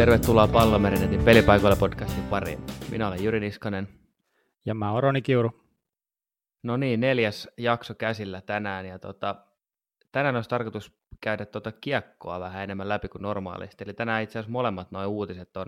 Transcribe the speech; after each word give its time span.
Tervetuloa 0.00 0.48
Pallomerinetin 0.48 1.24
pelipaikoilla 1.24 1.76
podcastin 1.76 2.24
pariin. 2.24 2.58
Minä 2.90 3.08
olen 3.08 3.24
Jyri 3.24 3.40
Niskanen. 3.40 3.88
Ja 4.66 4.74
mä 4.74 4.92
oon 4.92 5.02
Roni 5.02 5.22
Kiuru. 5.22 5.50
No 6.62 6.76
niin, 6.76 7.00
neljäs 7.00 7.48
jakso 7.58 7.94
käsillä 7.94 8.40
tänään. 8.40 8.86
Ja 8.86 8.98
tota, 8.98 9.34
tänään 10.12 10.36
olisi 10.36 10.50
tarkoitus 10.50 10.92
käydä 11.20 11.46
tuota 11.46 11.72
kiekkoa 11.72 12.40
vähän 12.40 12.62
enemmän 12.62 12.88
läpi 12.88 13.08
kuin 13.08 13.22
normaalisti. 13.22 13.84
Eli 13.84 13.94
tänään 13.94 14.22
itse 14.22 14.38
asiassa 14.38 14.52
molemmat 14.52 14.90
nuo 14.90 15.06
uutiset 15.06 15.56
on 15.56 15.66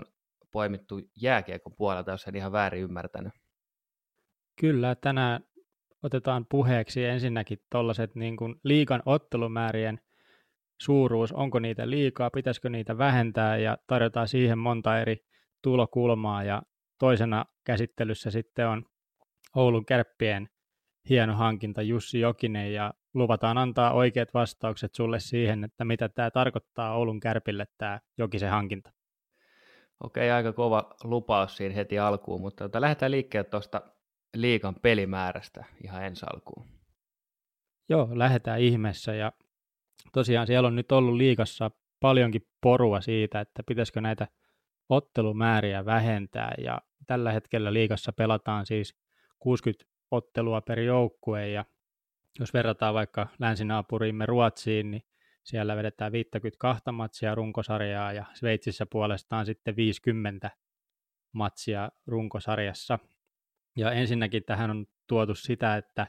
poimittu 0.52 1.00
jääkiekon 1.16 1.74
puolelta, 1.76 2.10
jos 2.10 2.26
en 2.26 2.36
ihan 2.36 2.52
väärin 2.52 2.82
ymmärtänyt. 2.82 3.32
Kyllä, 4.60 4.94
tänään 4.94 5.44
otetaan 6.02 6.46
puheeksi 6.50 7.04
ensinnäkin 7.04 7.58
tuollaiset 7.70 8.14
niin 8.14 8.36
liikan 8.64 9.02
ottelumäärien 9.06 10.00
suuruus, 10.84 11.32
onko 11.32 11.58
niitä 11.58 11.90
liikaa, 11.90 12.30
pitäisikö 12.30 12.68
niitä 12.68 12.98
vähentää 12.98 13.56
ja 13.56 13.78
tarjotaan 13.86 14.28
siihen 14.28 14.58
monta 14.58 14.98
eri 14.98 15.16
tulokulmaa 15.62 16.42
ja 16.42 16.62
toisena 16.98 17.44
käsittelyssä 17.64 18.30
sitten 18.30 18.68
on 18.68 18.84
Oulun 19.56 19.86
kärppien 19.86 20.48
hieno 21.08 21.34
hankinta 21.34 21.82
Jussi 21.82 22.20
Jokinen 22.20 22.74
ja 22.74 22.94
luvataan 23.14 23.58
antaa 23.58 23.92
oikeat 23.92 24.34
vastaukset 24.34 24.94
sulle 24.94 25.20
siihen, 25.20 25.64
että 25.64 25.84
mitä 25.84 26.08
tämä 26.08 26.30
tarkoittaa 26.30 26.96
Oulun 26.96 27.20
kärpille 27.20 27.66
tämä 27.78 28.00
Jokisen 28.18 28.50
hankinta. 28.50 28.92
Okei, 30.04 30.30
aika 30.30 30.52
kova 30.52 30.94
lupaus 31.04 31.56
siinä 31.56 31.74
heti 31.74 31.98
alkuun, 31.98 32.40
mutta 32.40 32.64
tota, 32.64 32.80
lähdetään 32.80 33.12
liikkeelle 33.12 33.50
tuosta 33.50 33.82
liikan 34.36 34.74
pelimäärästä 34.74 35.64
ihan 35.84 36.04
ensi 36.04 36.26
alkuun. 36.32 36.66
Joo, 37.88 38.08
lähdetään 38.12 38.60
ihmeessä 38.60 39.14
ja 39.14 39.32
tosiaan 40.12 40.46
siellä 40.46 40.66
on 40.66 40.76
nyt 40.76 40.92
ollut 40.92 41.16
liikassa 41.16 41.70
paljonkin 42.00 42.46
porua 42.60 43.00
siitä, 43.00 43.40
että 43.40 43.62
pitäisikö 43.62 44.00
näitä 44.00 44.28
ottelumääriä 44.88 45.84
vähentää 45.84 46.54
ja 46.58 46.80
tällä 47.06 47.32
hetkellä 47.32 47.72
liikassa 47.72 48.12
pelataan 48.12 48.66
siis 48.66 48.96
60 49.38 49.84
ottelua 50.10 50.60
per 50.60 50.80
joukkue 50.80 51.48
ja 51.48 51.64
jos 52.40 52.54
verrataan 52.54 52.94
vaikka 52.94 53.26
länsinaapuriimme 53.38 54.26
Ruotsiin, 54.26 54.90
niin 54.90 55.02
siellä 55.44 55.76
vedetään 55.76 56.12
52 56.12 56.82
matsia 56.92 57.34
runkosarjaa 57.34 58.12
ja 58.12 58.24
Sveitsissä 58.34 58.86
puolestaan 58.86 59.46
sitten 59.46 59.76
50 59.76 60.50
matsia 61.32 61.90
runkosarjassa. 62.06 62.98
Ja 63.76 63.92
ensinnäkin 63.92 64.44
tähän 64.44 64.70
on 64.70 64.86
tuotu 65.06 65.34
sitä, 65.34 65.76
että 65.76 66.06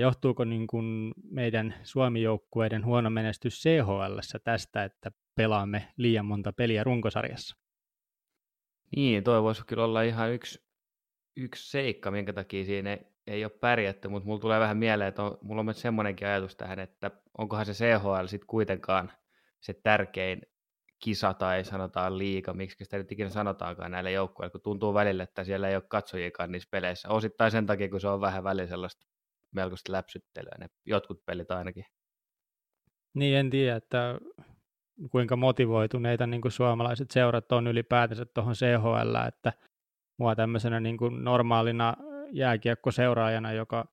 johtuuko 0.00 0.44
niin 0.44 0.66
kuin 0.66 1.12
meidän 1.30 1.74
Suomi-joukkueiden 1.82 2.84
huono 2.84 3.10
menestys 3.10 3.62
CHL 3.62 4.18
tästä, 4.44 4.84
että 4.84 5.10
pelaamme 5.34 5.88
liian 5.96 6.26
monta 6.26 6.52
peliä 6.52 6.84
runkosarjassa? 6.84 7.56
Niin, 8.96 9.24
toi 9.24 9.42
voisi 9.42 9.66
kyllä 9.66 9.84
olla 9.84 10.02
ihan 10.02 10.32
yksi, 10.32 10.64
yksi 11.36 11.70
seikka, 11.70 12.10
minkä 12.10 12.32
takia 12.32 12.64
siinä 12.64 12.98
ei, 13.26 13.44
ole 13.44 13.52
pärjätty, 13.60 14.08
mutta 14.08 14.26
mulla 14.26 14.40
tulee 14.40 14.60
vähän 14.60 14.76
mieleen, 14.76 15.08
että 15.08 15.22
on, 15.22 15.38
mulla 15.42 15.60
on 15.60 15.66
myös 15.66 15.80
semmoinenkin 15.80 16.28
ajatus 16.28 16.56
tähän, 16.56 16.78
että 16.78 17.10
onkohan 17.38 17.66
se 17.66 17.72
CHL 17.72 18.26
sitten 18.26 18.46
kuitenkaan 18.46 19.12
se 19.60 19.74
tärkein 19.82 20.42
kisa 20.98 21.34
tai 21.34 21.64
sanotaan 21.64 22.18
liiga, 22.18 22.52
miksi 22.52 22.84
sitä 22.84 22.96
nyt 22.96 23.12
ikinä 23.12 23.28
sanotaankaan 23.28 23.90
näille 23.90 24.12
joukkueille, 24.12 24.50
kun 24.50 24.60
tuntuu 24.60 24.94
välillä, 24.94 25.22
että 25.22 25.44
siellä 25.44 25.68
ei 25.68 25.76
ole 25.76 25.84
katsojikaan 25.88 26.52
niissä 26.52 26.68
peleissä. 26.70 27.08
Osittain 27.08 27.50
sen 27.50 27.66
takia, 27.66 27.88
kun 27.88 28.00
se 28.00 28.08
on 28.08 28.20
vähän 28.20 28.44
välillä 28.44 28.66
sellaista 28.66 29.06
melkoista 29.54 29.92
läpsyttelyä, 29.92 30.52
ne 30.58 30.66
jotkut 30.86 31.24
pelit 31.26 31.50
ainakin. 31.50 31.84
Niin, 33.14 33.36
en 33.36 33.50
tiedä, 33.50 33.76
että 33.76 34.18
kuinka 35.10 35.36
motivoituneita 35.36 36.26
niin 36.26 36.42
kuin 36.42 36.52
suomalaiset 36.52 37.10
seurat 37.10 37.52
on 37.52 37.66
ylipäätänsä 37.66 38.24
tuohon 38.24 38.54
CHL, 38.54 39.26
että 39.28 39.52
mua 40.18 40.36
tämmöisenä 40.36 40.80
niin 40.80 40.96
kuin 40.96 41.24
normaalina 41.24 41.94
jääkiekkoseuraajana, 42.32 43.52
joka 43.52 43.84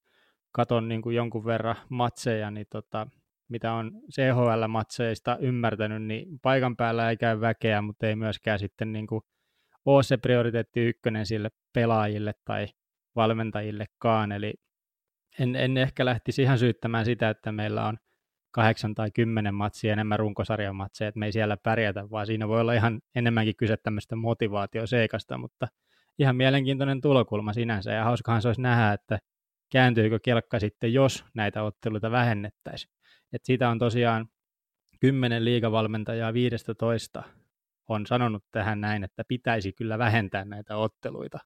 katon 0.51 0.87
niin 0.87 1.01
kuin 1.01 1.15
jonkun 1.15 1.45
verran 1.45 1.75
matseja, 1.89 2.51
niin 2.51 2.67
tota, 2.69 3.07
mitä 3.49 3.73
on 3.73 3.91
CHL-matseista 4.13 5.37
ymmärtänyt, 5.39 6.03
niin 6.03 6.39
paikan 6.39 6.75
päällä 6.75 7.09
ei 7.09 7.17
käy 7.17 7.41
väkeä, 7.41 7.81
mutta 7.81 8.07
ei 8.07 8.15
myöskään 8.15 8.59
sitten 8.59 8.93
niin 8.93 9.07
kuin 9.07 9.21
ole 9.85 10.03
se 10.03 10.17
prioriteetti 10.17 10.79
ykkönen 10.79 11.25
sille 11.25 11.49
pelaajille 11.73 12.33
tai 12.45 12.67
valmentajillekaan, 13.15 14.31
eli 14.31 14.53
en, 15.39 15.55
en 15.55 15.77
ehkä 15.77 16.05
lähtisi 16.05 16.41
ihan 16.41 16.59
syyttämään 16.59 17.05
sitä, 17.05 17.29
että 17.29 17.51
meillä 17.51 17.85
on 17.85 17.97
kahdeksan 18.51 18.95
tai 18.95 19.11
kymmenen 19.11 19.55
matsia 19.55 19.93
enemmän 19.93 20.19
runkosarjan 20.19 20.75
matseja, 20.75 21.07
että 21.09 21.19
me 21.19 21.25
ei 21.25 21.31
siellä 21.31 21.57
pärjätä, 21.57 22.09
vaan 22.09 22.25
siinä 22.25 22.47
voi 22.47 22.61
olla 22.61 22.73
ihan 22.73 23.01
enemmänkin 23.15 23.55
kyse 23.55 23.77
tämmöistä 23.77 24.15
motivaatioseikasta, 24.15 25.37
mutta 25.37 25.67
ihan 26.19 26.35
mielenkiintoinen 26.35 27.01
tulokulma 27.01 27.53
sinänsä, 27.53 27.91
ja 27.91 28.03
hauskahan 28.03 28.41
se 28.41 28.47
olisi 28.47 28.61
nähdä, 28.61 28.93
että 28.93 29.19
kääntyykö 29.71 30.19
kelkka 30.23 30.59
sitten, 30.59 30.93
jos 30.93 31.25
näitä 31.33 31.63
otteluita 31.63 32.11
vähennettäisiin. 32.11 32.93
Et 33.33 33.45
siitä 33.45 33.69
on 33.69 33.79
tosiaan 33.79 34.27
kymmenen 34.99 35.45
liigavalmentajaa 35.45 36.33
15 36.33 37.23
on 37.87 38.05
sanonut 38.05 38.43
tähän 38.51 38.81
näin, 38.81 39.03
että 39.03 39.23
pitäisi 39.27 39.73
kyllä 39.73 39.97
vähentää 39.97 40.45
näitä 40.45 40.77
otteluita. 40.77 41.39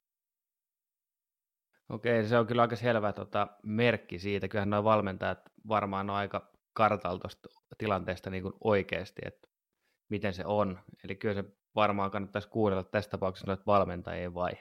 Okei, 1.89 2.27
se 2.27 2.37
on 2.37 2.47
kyllä 2.47 2.61
aika 2.61 2.75
selvä 2.75 3.13
tota, 3.13 3.47
merkki 3.63 4.19
siitä. 4.19 4.47
Kyllähän 4.47 4.69
nuo 4.69 4.83
valmentajat 4.83 5.39
varmaan 5.67 6.09
on 6.09 6.15
aika 6.15 6.51
kartalla 6.73 7.19
tuosta 7.19 7.49
tilanteesta 7.77 8.29
niin 8.29 8.43
kuin 8.43 8.53
oikeasti, 8.63 9.21
että 9.25 9.47
miten 10.09 10.33
se 10.33 10.45
on. 10.45 10.79
Eli 11.03 11.15
kyllä 11.15 11.33
se 11.33 11.43
varmaan 11.75 12.11
kannattaisi 12.11 12.49
kuunnella 12.49 12.83
tässä 12.83 13.11
tapauksessa 13.11 13.47
noita 13.47 13.63
valmentajia 13.65 14.33
vai? 14.33 14.51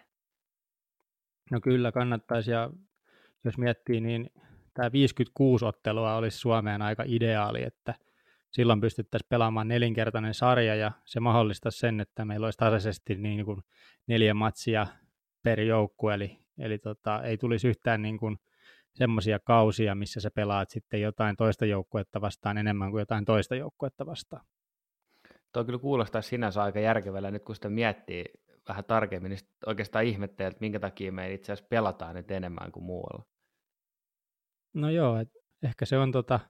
No 1.51 1.61
kyllä 1.61 1.93
kannattaisi 1.93 2.51
ja 2.51 2.71
jos 3.45 3.59
miettii, 3.59 4.01
niin 4.01 4.31
tämä 4.75 4.93
56 4.93 5.65
ottelua 5.65 6.17
olisi 6.17 6.39
Suomeen 6.39 6.83
aika 6.83 7.05
ideaali, 7.06 7.62
että 7.62 7.95
silloin 8.51 8.81
pystyttäisiin 8.81 9.29
pelaamaan 9.29 9.69
nelinkertainen 9.69 10.35
sarja 10.35 10.75
ja 10.75 10.93
se 11.05 11.21
mahdollistaisi 11.21 11.79
sen, 11.79 12.01
että 12.01 12.25
meillä 12.25 12.47
olisi 12.47 12.59
tasaisesti 12.59 13.15
niin 13.15 13.45
kuin 13.45 13.62
neljä 14.06 14.35
matsia 14.35 14.87
per 15.43 15.61
joukku, 15.61 16.09
eli, 16.09 16.44
eli 16.59 16.78
tota, 16.78 17.22
ei 17.22 17.38
tulisi 17.38 17.69
yhtään 17.69 18.03
niin 18.03 18.19
kuin 18.19 18.37
semmoisia 18.94 19.38
kausia, 19.38 19.94
missä 19.94 20.20
sä 20.20 20.31
pelaat 20.31 20.70
sitten 20.70 21.00
jotain 21.00 21.37
toista 21.37 21.66
joukkuetta 21.66 22.20
vastaan 22.20 22.59
enemmän 22.59 22.91
kuin 22.91 23.00
jotain 23.00 23.25
toista 23.25 23.54
joukkuetta 23.54 24.06
vastaan. 24.06 24.47
Tuo 25.53 25.64
kyllä 25.64 25.78
kuulostaa 25.78 26.22
sinänsä 26.22 26.62
aika 26.62 26.81
järkevällä, 26.81 27.31
nyt 27.31 27.44
kun 27.44 27.54
sitä 27.54 27.69
miettii 27.69 28.25
vähän 28.69 28.84
tarkemmin, 28.84 29.31
niin 29.31 29.41
oikeastaan 29.66 30.04
ihmettelee, 30.04 30.48
että 30.48 30.60
minkä 30.60 30.81
takia 30.81 31.12
me 31.12 31.32
itse 31.32 31.53
asiassa 31.53 31.69
pelataan 31.69 32.14
nyt 32.14 32.31
enemmän 32.31 32.72
kuin 32.72 32.84
muualla. 32.84 33.25
No 34.75 34.91
joo, 34.91 35.19
et 35.19 35.28
ehkä 35.62 35.84
se 35.84 35.98
on, 35.98 36.12
tota, 36.12 36.41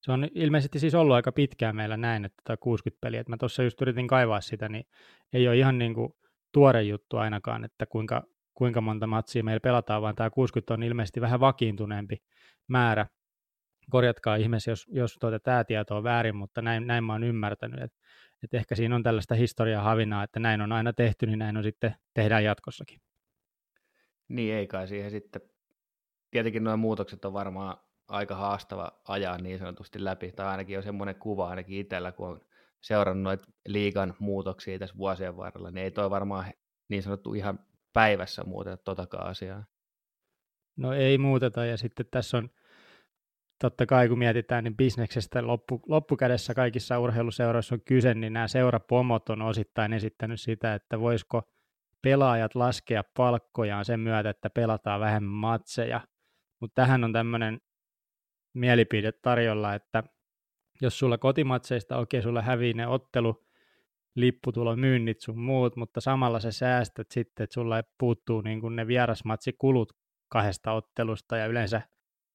se 0.00 0.12
on 0.12 0.28
ilmeisesti 0.34 0.78
siis 0.78 0.94
ollut 0.94 1.14
aika 1.14 1.32
pitkään 1.32 1.76
meillä 1.76 1.96
näin, 1.96 2.24
että 2.24 2.42
tämä 2.44 2.56
60 2.56 3.00
peliä. 3.00 3.20
Et 3.20 3.28
mä 3.28 3.36
tuossa 3.36 3.62
just 3.62 3.82
yritin 3.82 4.08
kaivaa 4.08 4.40
sitä, 4.40 4.68
niin 4.68 4.84
ei 5.32 5.48
ole 5.48 5.56
ihan 5.56 5.78
niin 5.78 5.94
kuin 5.94 6.12
tuore 6.52 6.82
juttu 6.82 7.16
ainakaan, 7.16 7.64
että 7.64 7.86
kuinka, 7.86 8.22
kuinka 8.54 8.80
monta 8.80 9.06
matsia 9.06 9.44
meillä 9.44 9.60
pelataan, 9.60 10.02
vaan 10.02 10.14
tämä 10.14 10.30
60 10.30 10.74
on 10.74 10.82
ilmeisesti 10.82 11.20
vähän 11.20 11.40
vakiintuneempi 11.40 12.16
määrä. 12.68 13.06
Korjatkaa 13.90 14.36
ihmeessä, 14.36 14.70
jos, 14.70 14.86
jos 14.88 15.16
tuota, 15.20 15.40
tämä 15.40 15.64
tieto 15.64 15.96
on 15.96 16.04
väärin, 16.04 16.36
mutta 16.36 16.62
näin, 16.62 16.86
näin 16.86 17.04
mä 17.04 17.12
oon 17.12 17.24
ymmärtänyt, 17.24 17.82
että 17.82 17.98
et 18.42 18.54
ehkä 18.54 18.74
siinä 18.74 18.94
on 18.94 19.02
tällaista 19.02 19.34
historiaa 19.34 19.82
havinaa, 19.82 20.22
että 20.22 20.40
näin 20.40 20.60
on 20.60 20.72
aina 20.72 20.92
tehty, 20.92 21.26
niin 21.26 21.38
näin 21.38 21.56
on 21.56 21.62
sitten 21.62 21.94
tehdään 22.14 22.44
jatkossakin. 22.44 23.00
Niin, 24.28 24.54
ei 24.54 24.66
kai 24.66 24.88
siihen 24.88 25.10
sitten 25.10 25.42
tietenkin 26.30 26.64
nuo 26.64 26.76
muutokset 26.76 27.24
on 27.24 27.32
varmaan 27.32 27.76
aika 28.08 28.34
haastava 28.34 28.92
ajaa 29.08 29.38
niin 29.38 29.58
sanotusti 29.58 30.04
läpi, 30.04 30.32
tai 30.32 30.46
ainakin 30.46 30.76
on 30.76 30.82
semmoinen 30.82 31.14
kuva 31.14 31.48
ainakin 31.48 31.80
itsellä, 31.80 32.12
kun 32.12 32.28
on 32.28 32.40
seurannut 32.80 33.22
noita 33.22 33.48
liigan 33.66 34.14
muutoksia 34.18 34.78
tässä 34.78 34.96
vuosien 34.96 35.36
varrella, 35.36 35.70
niin 35.70 35.84
ei 35.84 35.90
toi 35.90 36.10
varmaan 36.10 36.44
niin 36.88 37.02
sanottu 37.02 37.34
ihan 37.34 37.58
päivässä 37.94 38.44
muuteta 38.44 38.76
totakaan 38.76 39.26
asiaa. 39.26 39.64
No 40.76 40.92
ei 40.92 41.18
muuteta, 41.18 41.64
ja 41.64 41.76
sitten 41.76 42.06
tässä 42.10 42.36
on 42.36 42.50
totta 43.60 43.86
kai 43.86 44.08
kun 44.08 44.18
mietitään, 44.18 44.64
niin 44.64 44.76
bisneksestä 44.76 45.46
loppu, 45.46 45.80
loppukädessä 45.86 46.54
kaikissa 46.54 46.98
urheiluseuroissa 46.98 47.74
on 47.74 47.80
kyse, 47.84 48.14
niin 48.14 48.32
nämä 48.32 48.48
seurapomot 48.48 49.28
on 49.28 49.42
osittain 49.42 49.92
esittänyt 49.92 50.40
sitä, 50.40 50.74
että 50.74 51.00
voisiko 51.00 51.42
pelaajat 52.02 52.54
laskea 52.54 53.04
palkkojaan 53.16 53.84
sen 53.84 54.00
myötä, 54.00 54.30
että 54.30 54.50
pelataan 54.50 55.00
vähemmän 55.00 55.32
matseja, 55.32 56.00
mutta 56.60 56.74
tähän 56.74 57.04
on 57.04 57.12
tämmöinen 57.12 57.60
mielipide 58.54 59.12
tarjolla, 59.12 59.74
että 59.74 60.02
jos 60.80 60.98
sulla 60.98 61.18
kotimatseista, 61.18 61.96
okei, 61.96 62.18
okay, 62.18 62.28
sulla 62.28 62.42
hävii 62.42 62.74
ne 62.74 62.86
ottelu, 62.86 63.43
lipputulo, 64.14 64.76
myynnit 64.76 65.20
sun 65.20 65.38
muut, 65.38 65.76
mutta 65.76 66.00
samalla 66.00 66.40
se 66.40 66.52
säästät 66.52 67.10
sitten, 67.10 67.44
että 67.44 67.54
sulla 67.54 67.82
puuttuu 67.98 68.40
niin 68.40 68.60
kuin 68.60 68.76
ne 68.76 68.86
vierasmatsikulut 68.86 69.92
kahdesta 70.28 70.72
ottelusta. 70.72 71.36
Ja 71.36 71.46
yleensä 71.46 71.82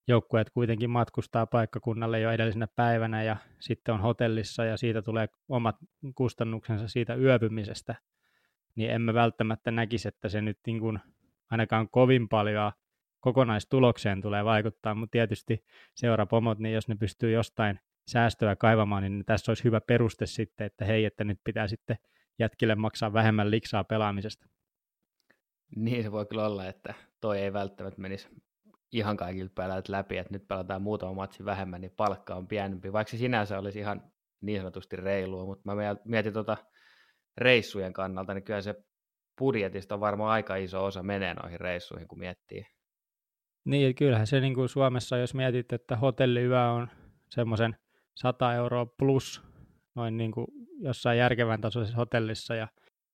joukkueet 0.08 0.50
kuitenkin 0.50 0.90
matkustaa 0.90 1.46
paikkakunnalle 1.46 2.20
jo 2.20 2.31
edellisenä 2.31 2.68
päivänä 2.76 3.24
ja 3.24 3.38
sitten 3.60 3.94
on 3.94 4.02
hotellissa 4.02 4.66
ja 4.66 4.78
siitä 4.78 5.02
tulee 5.02 5.28
omat 5.50 5.76
kustannuksensa 6.16 6.88
siitä 6.88 7.16
yöpymisestä, 7.16 7.96
niin 8.76 8.92
emme 8.92 9.14
välttämättä 9.14 9.72
näkisi, 9.72 10.08
että 10.08 10.30
se 10.30 10.42
nyt 10.42 10.60
niin 10.66 10.80
kuin 10.80 11.00
ainakaan 11.52 11.90
kovin 11.90 12.30
paljon 12.30 12.72
kokonaistulokseen 13.20 14.22
tulee 14.22 14.46
vaikuttaa, 14.46 14.96
mutta 14.96 15.12
tietysti 15.12 15.64
seurapomot, 15.96 16.60
niin 16.60 16.74
jos 16.74 16.88
ne 16.88 16.96
pystyy 16.96 17.31
jostain 17.31 17.80
säästöä 18.09 18.56
kaivamaan, 18.56 19.03
niin 19.03 19.25
tässä 19.25 19.51
olisi 19.51 19.63
hyvä 19.63 19.81
peruste 19.81 20.25
sitten, 20.25 20.67
että 20.67 20.85
hei, 20.85 21.06
että 21.06 21.23
nyt 21.23 21.39
pitää 21.44 21.67
sitten 21.67 21.97
jätkille 22.39 22.75
maksaa 22.75 23.13
vähemmän 23.13 23.51
liksaa 23.51 23.83
pelaamisesta. 23.83 24.47
Niin 25.75 26.03
se 26.03 26.11
voi 26.11 26.25
kyllä 26.25 26.45
olla, 26.45 26.65
että 26.65 26.94
toi 27.21 27.39
ei 27.39 27.53
välttämättä 27.53 28.01
menisi 28.01 28.29
ihan 28.91 29.17
kaikilta 29.17 29.53
pelaajat 29.56 29.89
läpi, 29.89 30.17
että 30.17 30.33
nyt 30.33 30.47
pelataan 30.47 30.81
muutama 30.81 31.13
matsi 31.13 31.45
vähemmän, 31.45 31.81
niin 31.81 31.94
palkka 31.97 32.35
on 32.35 32.47
pienempi, 32.47 32.94
vaikka 32.94 33.11
se 33.11 33.17
sinänsä 33.17 33.59
olisi 33.59 33.79
ihan 33.79 34.11
niin 34.41 34.59
sanotusti 34.59 34.95
reilua, 34.95 35.45
mutta 35.45 35.75
mä 35.75 35.95
mietin 36.06 36.33
tuota 36.33 36.57
reissujen 37.38 37.94
kannalta, 37.94 38.33
niin 38.33 38.44
kyllä 38.44 38.61
se 38.61 38.75
budjetista 39.39 39.95
on 39.95 40.01
varmaan 40.01 40.31
aika 40.31 40.56
iso 40.56 40.85
osa 40.85 41.03
menee 41.03 41.33
noihin 41.33 41.59
reissuihin, 41.59 42.07
kun 42.07 42.19
miettii. 42.19 42.65
Niin, 43.65 43.95
kyllähän 43.95 44.27
se 44.27 44.39
niin 44.39 44.56
kuin 44.56 44.69
Suomessa, 44.69 45.17
jos 45.17 45.33
mietit, 45.33 45.73
että 45.73 45.95
hotelliyö 45.95 46.63
on 46.63 46.89
semmoisen 47.29 47.75
100 48.21 48.54
euroa 48.54 48.86
plus 48.86 49.44
noin 49.95 50.18
niin 50.18 50.31
kuin 50.31 50.48
jossain 50.80 51.18
järkevän 51.18 51.62
tasoisessa 51.62 51.98
hotellissa 51.98 52.56
ja 52.56 52.68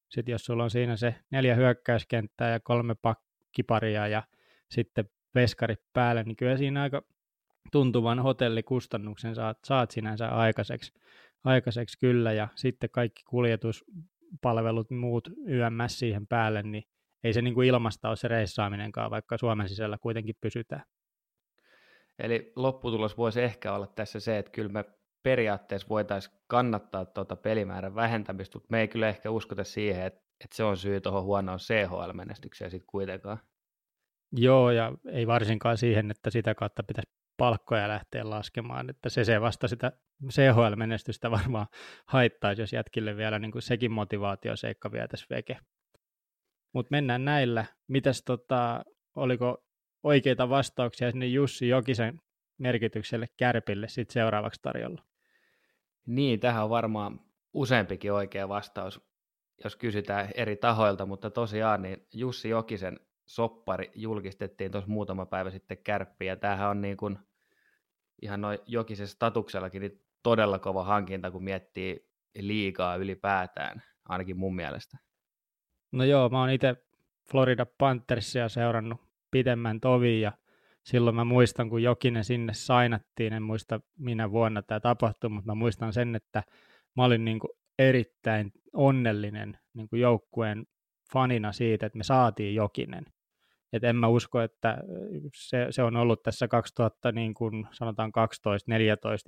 sitten 0.10 0.31
jos 0.31 0.46
sulla 0.46 0.63
on 0.63 0.69
siinä 0.69 0.96
se 0.96 1.16
neljä 1.31 1.56
hyökkäyskenttää 1.56 2.52
ja 2.52 2.60
kolme 2.60 2.96
pakkiparia 2.96 4.07
ja 4.07 4.24
sitten 4.72 5.10
veskarit 5.36 5.80
päälle, 5.94 6.24
niin 6.24 6.36
kyllä 6.36 6.57
siinä 6.57 6.81
aika 6.81 7.04
tuntuvan 7.72 8.19
hotellikustannuksen 8.19 9.36
saat, 9.36 9.57
saat 9.66 9.92
sinänsä 9.92 10.30
aikaiseksi, 10.30 10.94
aikaiseksi 11.44 12.00
kyllä, 12.00 12.34
ja 12.34 12.48
sitten 12.56 12.90
kaikki 12.90 13.24
kuljetuspalvelut, 13.30 14.92
muut 14.92 15.28
YMS 15.46 16.00
siihen 16.00 16.28
päälle, 16.28 16.63
niin 16.63 16.84
ei 17.24 17.34
se 17.34 17.42
niin 17.42 17.54
kuin 17.54 17.68
ilmasta 17.68 18.10
ole 18.10 18.16
se 18.16 18.28
reissaaminenkaan, 18.28 19.12
vaikka 19.12 19.38
Suomen 19.38 19.69
sisällä 19.69 19.98
kuitenkin 19.98 20.36
pysytään. 20.42 20.84
Eli 22.20 22.54
lopputulos 22.56 23.18
voisi 23.18 23.42
ehkä 23.42 23.74
olla 23.74 23.88
tässä 23.88 24.20
se, 24.20 24.38
että 24.38 24.52
kyllä 24.52 24.70
me 24.70 24.86
periaatteessa 25.24 25.90
voitaisiin 25.90 26.36
kannattaa 26.48 27.06
tuota 27.06 27.36
pelimäärän 27.36 27.96
vähentämistä, 27.96 28.56
mutta 28.56 28.68
me 28.72 28.82
ei 28.82 28.88
kyllä 28.88 29.10
ehkä 29.10 29.30
uskota 29.32 29.64
siihen, 29.64 30.06
että, 30.06 30.22
että 30.44 30.56
se 30.56 30.64
on 30.64 30.78
syy 30.78 31.02
tuohon 31.02 31.24
huonoon 31.24 31.60
CHL-menestykseen 31.60 32.72
sitten 32.72 32.88
kuitenkaan. 32.88 33.38
Joo, 34.32 34.72
ja 34.72 34.94
ei 35.12 35.28
varsinkaan 35.28 35.78
siihen, 35.78 36.12
että 36.12 36.30
sitä 36.30 36.56
kautta 36.56 36.84
pitäisi 36.84 37.12
palkkoja 37.38 37.88
lähteä 37.88 38.30
laskemaan, 38.30 38.90
että 38.90 39.10
se, 39.10 39.24
se 39.24 39.42
vasta 39.42 39.68
sitä 39.68 39.92
CHL-menestystä 40.30 41.32
varmaan 41.32 41.68
haittaisi, 42.08 42.62
jos 42.62 42.74
jätkille 42.74 43.18
vielä 43.18 43.40
niin 43.40 43.52
kuin 43.52 43.62
sekin 43.62 43.92
motivaatioseikka 43.92 44.92
vietäisi 44.92 45.26
veke. 45.30 45.58
Mutta 46.74 46.92
mennään 46.92 47.26
näillä. 47.26 47.66
Mitäs 47.88 48.24
tota, 48.24 48.86
oliko 49.16 49.65
oikeita 50.06 50.50
vastauksia 50.50 51.12
sinne 51.12 51.25
Jussi 51.25 51.68
Jokisen 51.68 52.22
merkitykselle 52.57 53.28
kärpille 53.38 53.88
sit 53.88 54.10
seuraavaksi 54.10 54.62
tarjolla? 54.62 55.04
Niin, 56.06 56.40
tähän 56.40 56.63
on 56.63 56.69
varmaan 56.69 57.19
useampikin 57.54 58.13
oikea 58.13 58.50
vastaus, 58.50 59.02
jos 59.63 59.75
kysytään 59.75 60.30
eri 60.36 60.56
tahoilta, 60.56 61.06
mutta 61.06 61.30
tosiaan 61.30 61.81
niin 61.81 62.07
Jussi 62.13 62.50
Jokisen 62.50 63.00
soppari 63.25 63.92
julkistettiin 63.96 64.72
tuossa 64.72 64.92
muutama 64.92 65.25
päivä 65.25 65.50
sitten 65.52 65.78
kärppiä, 65.78 66.31
ja 66.31 66.36
tämähän 66.36 66.69
on 66.69 66.81
niin 66.81 66.98
kuin 66.98 67.19
ihan 68.22 68.42
noin 68.42 68.60
Jokisen 68.66 69.07
statuksellakin 69.07 69.81
niin 69.81 70.02
todella 70.24 70.60
kova 70.60 70.84
hankinta, 70.84 71.31
kun 71.31 71.44
miettii 71.44 72.10
liikaa 72.40 72.96
ylipäätään, 72.96 73.84
ainakin 74.10 74.38
mun 74.38 74.56
mielestä. 74.56 74.98
No 75.92 76.04
joo, 76.04 76.30
mä 76.30 76.40
oon 76.40 76.50
itse 76.50 76.75
Florida 77.31 77.66
Panthersia 77.66 78.50
seurannut 78.50 79.05
pidemmän 79.31 79.80
tovin, 79.80 80.22
ja 80.22 80.31
silloin 80.83 81.16
mä 81.16 81.24
muistan, 81.24 81.69
kun 81.69 81.83
Jokinen 81.83 82.24
sinne 82.24 82.54
sainattiin, 82.54 83.33
en 83.33 83.44
muista 83.44 83.80
minä 83.98 84.31
vuonna 84.31 84.62
tämä 84.62 84.80
tapahtui, 84.80 85.30
mutta 85.30 85.51
mä 85.51 85.56
muistan 85.56 85.94
sen, 85.94 86.16
että 86.16 86.44
mä 86.95 87.04
olin 87.04 87.25
niin 87.25 87.39
kuin 87.39 87.51
erittäin 87.80 88.51
onnellinen 88.74 89.57
niin 89.74 89.89
kuin 89.89 90.01
joukkueen 90.01 90.66
fanina 91.13 91.51
siitä, 91.51 91.86
että 91.86 91.98
me 91.98 92.04
saatiin 92.04 92.56
Jokinen. 92.56 93.06
Et 93.74 93.83
en 93.83 93.95
mä 93.95 94.07
usko, 94.07 94.42
että 94.42 94.77
se, 95.36 95.68
se 95.69 95.83
on 95.83 95.95
ollut 95.95 96.24
tässä 96.24 96.48
2000, 96.48 97.12
niin 97.12 97.33
kuin 97.33 97.68
sanotaan 97.71 98.12
12-14 98.12 98.21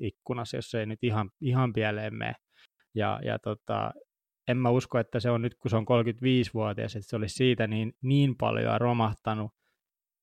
ikkunassa, 0.01 0.57
jos 0.57 0.71
se 0.71 0.79
ei 0.79 0.85
nyt 0.85 1.03
ihan, 1.03 1.29
ihan 1.41 1.73
pieleen 1.73 2.15
mene. 2.15 2.33
Ja, 2.95 3.19
ja 3.23 3.39
tota, 3.39 3.91
en 4.47 4.57
mä 4.57 4.69
usko, 4.69 4.99
että 4.99 5.19
se 5.19 5.29
on 5.29 5.41
nyt, 5.41 5.55
kun 5.55 5.71
se 5.71 5.77
on 5.77 5.85
35-vuotias, 5.85 6.95
että 6.95 7.09
se 7.09 7.15
olisi 7.15 7.35
siitä 7.35 7.67
niin, 7.67 7.93
niin 8.01 8.35
paljon 8.37 8.81
romahtanut, 8.81 9.51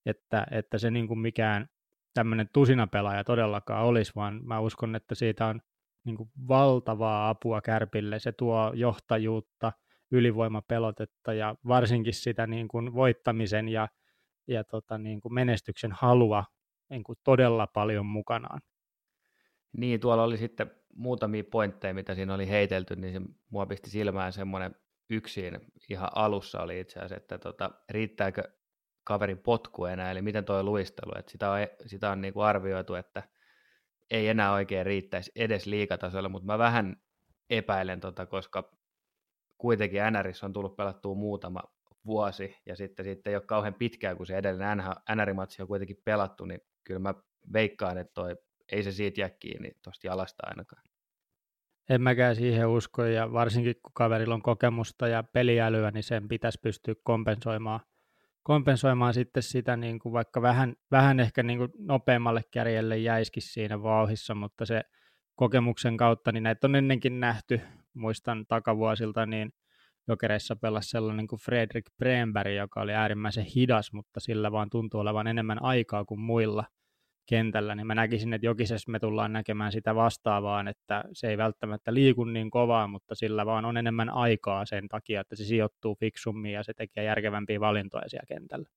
että, 0.06 0.46
että 0.50 0.78
se 0.78 0.90
niin 0.90 1.08
kuin 1.08 1.18
mikään 1.18 1.68
tämmöinen 2.14 2.48
tusinapelaaja 2.52 3.24
todellakaan 3.24 3.84
olisi, 3.84 4.12
vaan 4.16 4.40
mä 4.44 4.60
uskon, 4.60 4.96
että 4.96 5.14
siitä 5.14 5.46
on 5.46 5.60
niin 6.04 6.16
kuin 6.16 6.30
valtavaa 6.48 7.28
apua 7.28 7.60
Kärpille. 7.60 8.18
Se 8.18 8.32
tuo 8.32 8.72
johtajuutta, 8.74 9.72
ylivoimapelotetta 10.10 11.34
ja 11.34 11.54
varsinkin 11.68 12.14
sitä 12.14 12.46
niin 12.46 12.68
kuin 12.68 12.94
voittamisen 12.94 13.68
ja, 13.68 13.88
ja 14.48 14.64
tota 14.64 14.98
niin 14.98 15.20
kuin 15.20 15.34
menestyksen 15.34 15.92
halua 15.92 16.44
niin 16.90 17.04
kuin 17.04 17.18
todella 17.24 17.66
paljon 17.66 18.06
mukanaan. 18.06 18.60
Niin, 19.72 20.00
tuolla 20.00 20.24
oli 20.24 20.36
sitten 20.36 20.70
muutamia 20.96 21.44
pointteja, 21.44 21.94
mitä 21.94 22.14
siinä 22.14 22.34
oli 22.34 22.48
heitelty, 22.48 22.96
niin 22.96 23.12
se 23.12 23.20
mua 23.50 23.66
pisti 23.66 23.90
silmään 23.90 24.32
semmoinen 24.32 24.74
yksin 25.10 25.60
ihan 25.90 26.10
alussa 26.14 26.62
oli 26.62 26.80
itse 26.80 26.98
asiassa, 26.98 27.16
että 27.16 27.38
tota, 27.38 27.70
riittääkö 27.90 28.42
kaverin 29.04 29.38
potku 29.38 29.84
enää, 29.84 30.10
eli 30.10 30.22
miten 30.22 30.44
tuo 30.44 30.62
luistelu, 30.62 31.12
että 31.18 31.32
sitä 31.32 31.50
on, 31.50 31.58
sitä 31.86 32.10
on 32.10 32.20
niin 32.20 32.34
kuin 32.34 32.46
arvioitu, 32.46 32.94
että 32.94 33.22
ei 34.10 34.28
enää 34.28 34.52
oikein 34.52 34.86
riittäisi 34.86 35.32
edes 35.36 35.66
liikatasolla, 35.66 36.28
mutta 36.28 36.46
mä 36.46 36.58
vähän 36.58 36.96
epäilen, 37.50 38.00
tota, 38.00 38.26
koska 38.26 38.76
kuitenkin 39.58 40.00
NRissä 40.10 40.46
on 40.46 40.52
tullut 40.52 40.76
pelattua 40.76 41.14
muutama 41.14 41.60
vuosi, 42.06 42.56
ja 42.66 42.76
sitten, 42.76 43.04
sitten 43.04 43.30
ei 43.30 43.36
ole 43.36 43.46
kauhean 43.46 43.74
pitkään, 43.74 44.16
kun 44.16 44.26
se 44.26 44.36
edellinen 44.36 44.78
NR-matsi 45.14 45.62
on 45.62 45.68
kuitenkin 45.68 46.02
pelattu, 46.04 46.44
niin 46.44 46.60
kyllä 46.84 47.00
mä 47.00 47.14
veikkaan, 47.52 47.98
että 47.98 48.14
toi, 48.14 48.36
ei 48.72 48.82
se 48.82 48.92
siitä 48.92 49.20
jää 49.20 49.30
kiinni 49.30 49.70
tuosta 49.82 50.06
jalasta 50.06 50.42
ainakaan. 50.46 50.82
En 51.90 52.02
mäkään 52.02 52.36
siihen 52.36 52.68
usko, 52.68 53.04
ja 53.04 53.32
varsinkin 53.32 53.74
kun 53.82 53.92
kaverilla 53.94 54.34
on 54.34 54.42
kokemusta 54.42 55.08
ja 55.08 55.22
peliälyä, 55.22 55.90
niin 55.90 56.02
sen 56.02 56.28
pitäisi 56.28 56.58
pystyä 56.62 56.94
kompensoimaan– 57.02 57.80
kompensoimaan 58.44 59.14
sitten 59.14 59.42
sitä 59.42 59.76
niin 59.76 59.98
kuin 59.98 60.12
vaikka 60.12 60.42
vähän, 60.42 60.74
vähän 60.90 61.20
ehkä 61.20 61.42
niin 61.42 61.58
kuin 61.58 61.70
nopeammalle 61.78 62.42
kärjelle 62.50 62.98
jäisikin 62.98 63.42
siinä 63.42 63.82
vauhissa, 63.82 64.34
mutta 64.34 64.66
se 64.66 64.82
kokemuksen 65.34 65.96
kautta, 65.96 66.32
niin 66.32 66.42
näitä 66.42 66.66
on 66.66 66.74
ennenkin 66.74 67.20
nähty, 67.20 67.60
muistan 67.94 68.44
takavuosilta, 68.48 69.26
niin 69.26 69.52
jokereissa 70.08 70.56
pelasi 70.56 70.88
sellainen 70.88 71.26
kuin 71.26 71.40
Fredrik 71.40 71.84
Bremberg, 71.98 72.54
joka 72.54 72.80
oli 72.80 72.92
äärimmäisen 72.92 73.44
hidas, 73.44 73.92
mutta 73.92 74.20
sillä 74.20 74.52
vaan 74.52 74.70
tuntuu 74.70 75.00
olevan 75.00 75.26
enemmän 75.26 75.62
aikaa 75.62 76.04
kuin 76.04 76.20
muilla– 76.20 76.64
kentällä, 77.26 77.74
niin 77.74 77.86
mä 77.86 77.94
näkisin, 77.94 78.32
että 78.32 78.46
jokisessa 78.46 78.90
me 78.90 78.98
tullaan 78.98 79.32
näkemään 79.32 79.72
sitä 79.72 79.94
vastaavaan, 79.94 80.68
että 80.68 81.04
se 81.12 81.28
ei 81.28 81.38
välttämättä 81.38 81.94
liiku 81.94 82.24
niin 82.24 82.50
kovaa, 82.50 82.86
mutta 82.86 83.14
sillä 83.14 83.46
vaan 83.46 83.64
on 83.64 83.76
enemmän 83.76 84.10
aikaa 84.10 84.66
sen 84.66 84.88
takia, 84.88 85.20
että 85.20 85.36
se 85.36 85.44
sijoittuu 85.44 85.96
fiksummin 86.00 86.52
ja 86.52 86.62
se 86.62 86.74
tekee 86.74 87.04
järkevämpiä 87.04 87.60
valintoja 87.60 88.08
siellä 88.08 88.26
kentällä. 88.28 88.68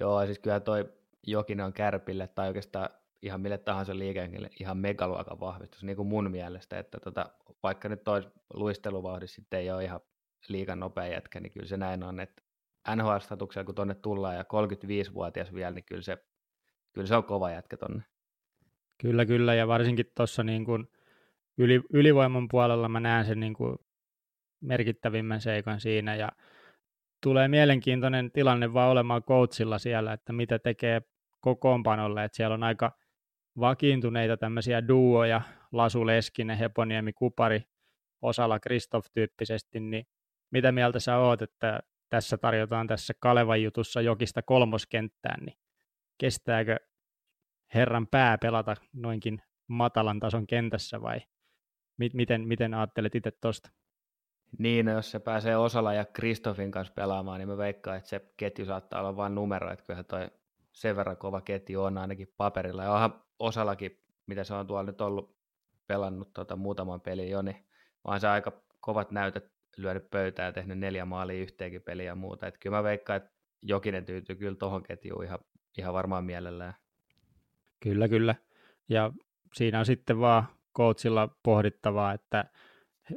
Joo, 0.00 0.26
siis 0.26 0.38
kyllä 0.38 0.60
toi 0.60 0.92
Jokinen 1.26 1.66
on 1.66 1.72
kärpille 1.72 2.26
tai 2.26 2.48
oikeastaan 2.48 2.88
ihan 3.22 3.40
mille 3.40 3.58
tahansa 3.58 3.98
liikengille 3.98 4.50
ihan 4.60 4.78
megaluokan 4.78 5.40
vahvistus, 5.40 5.84
niin 5.84 5.96
kuin 5.96 6.08
mun 6.08 6.30
mielestä, 6.30 6.78
että 6.78 7.00
tota, 7.00 7.30
vaikka 7.62 7.88
nyt 7.88 8.04
toi 8.04 8.30
luisteluvauhdissa 8.54 9.34
sitten 9.34 9.60
ei 9.60 9.70
ole 9.70 9.84
ihan 9.84 10.00
liikan 10.48 10.80
nopea 10.80 11.06
jätkä, 11.06 11.40
niin 11.40 11.52
kyllä 11.52 11.66
se 11.66 11.76
näin 11.76 12.02
on, 12.02 12.20
että 12.20 12.42
NHL-statuksella 12.96 13.64
kun 13.64 13.74
tonne 13.74 13.94
tullaan 13.94 14.36
ja 14.36 14.42
35-vuotias 14.42 15.54
vielä, 15.54 15.70
niin 15.70 15.84
kyllä 15.84 16.02
se 16.02 16.18
kyllä 16.92 17.06
se 17.06 17.16
on 17.16 17.24
kova 17.24 17.50
jätkä 17.50 17.76
tonne. 17.76 18.02
Kyllä, 19.00 19.26
kyllä, 19.26 19.54
ja 19.54 19.68
varsinkin 19.68 20.06
tuossa 20.16 20.42
niin 20.42 20.64
kuin 20.64 20.88
yli, 21.58 21.80
ylivoiman 21.92 22.48
puolella 22.48 22.88
mä 22.88 23.00
näen 23.00 23.24
sen 23.24 23.40
niin 23.40 23.54
kuin 23.54 23.76
merkittävimmän 24.60 25.40
seikan 25.40 25.80
siinä, 25.80 26.14
ja 26.14 26.28
tulee 27.22 27.48
mielenkiintoinen 27.48 28.32
tilanne 28.32 28.72
vaan 28.72 28.90
olemaan 28.90 29.22
coachilla 29.22 29.78
siellä, 29.78 30.12
että 30.12 30.32
mitä 30.32 30.58
tekee 30.58 31.02
kokoonpanolle, 31.40 32.24
että 32.24 32.36
siellä 32.36 32.54
on 32.54 32.62
aika 32.62 32.92
vakiintuneita 33.60 34.36
tämmöisiä 34.36 34.88
duoja, 34.88 35.40
Lasu 35.72 36.06
Leskinen, 36.06 36.58
Heponiemi, 36.58 37.12
Kupari, 37.12 37.62
osalla 38.22 38.60
Kristoff-tyyppisesti, 38.60 39.80
niin 39.80 40.06
mitä 40.50 40.72
mieltä 40.72 41.00
sä 41.00 41.16
oot, 41.16 41.42
että 41.42 41.80
tässä 42.08 42.38
tarjotaan 42.38 42.86
tässä 42.86 43.14
Kalevan 43.20 43.62
jutussa 43.62 44.00
jokista 44.00 44.42
kolmoskenttään, 44.42 45.44
niin 45.44 45.56
kestääkö 46.20 46.76
herran 47.74 48.06
pää 48.06 48.38
pelata 48.38 48.76
noinkin 48.92 49.42
matalan 49.66 50.20
tason 50.20 50.46
kentässä 50.46 51.02
vai 51.02 51.20
miten, 52.14 52.48
miten 52.48 52.74
ajattelet 52.74 53.14
itse 53.14 53.30
tuosta? 53.30 53.70
Niin, 54.58 54.86
no 54.86 54.92
jos 54.92 55.10
se 55.10 55.18
pääsee 55.18 55.56
Osala 55.56 55.94
ja 55.94 56.04
Kristofin 56.04 56.70
kanssa 56.70 56.94
pelaamaan, 56.94 57.38
niin 57.38 57.48
mä 57.48 57.56
veikkaan, 57.56 57.96
että 57.96 58.08
se 58.08 58.32
ketju 58.36 58.64
saattaa 58.64 59.00
olla 59.00 59.16
vain 59.16 59.34
numero, 59.34 59.72
että 59.72 59.84
kyllähän 59.84 60.04
toi 60.04 60.30
sen 60.72 60.96
verran 60.96 61.16
kova 61.16 61.40
ketju 61.40 61.82
on 61.82 61.98
ainakin 61.98 62.34
paperilla. 62.36 62.84
Ja 62.84 62.92
onhan 62.92 63.24
Osalakin, 63.38 64.02
mitä 64.26 64.44
se 64.44 64.54
on 64.54 64.66
tuolla 64.66 64.82
nyt 64.82 65.00
ollut 65.00 65.36
pelannut 65.86 66.32
tota 66.32 66.56
muutaman 66.56 67.00
pelin 67.00 67.30
jo, 67.30 67.42
niin 67.42 67.66
vaan 68.04 68.20
se 68.20 68.28
aika 68.28 68.62
kovat 68.80 69.10
näytöt 69.10 69.52
lyönyt 69.76 70.10
pöytään 70.10 70.46
ja 70.46 70.52
tehnyt 70.52 70.78
neljä 70.78 71.04
maalia 71.04 71.42
yhteenkin 71.42 71.82
peliä 71.82 72.06
ja 72.06 72.14
muuta. 72.14 72.46
Että 72.46 72.60
kyllä 72.60 72.76
mä 72.76 72.82
veikkaan, 72.82 73.16
että 73.16 73.30
Jokinen 73.62 74.04
tyytyy 74.04 74.36
kyllä 74.36 74.56
tuohon 74.56 74.82
ketjuun 74.82 75.24
ihan, 75.24 75.38
ihan 75.78 75.94
varmaan 75.94 76.24
mielellään. 76.24 76.74
Kyllä, 77.80 78.08
kyllä. 78.08 78.34
Ja 78.88 79.12
siinä 79.54 79.78
on 79.78 79.86
sitten 79.86 80.20
vaan 80.20 80.44
coachilla 80.76 81.28
pohdittavaa, 81.42 82.12
että 82.12 82.44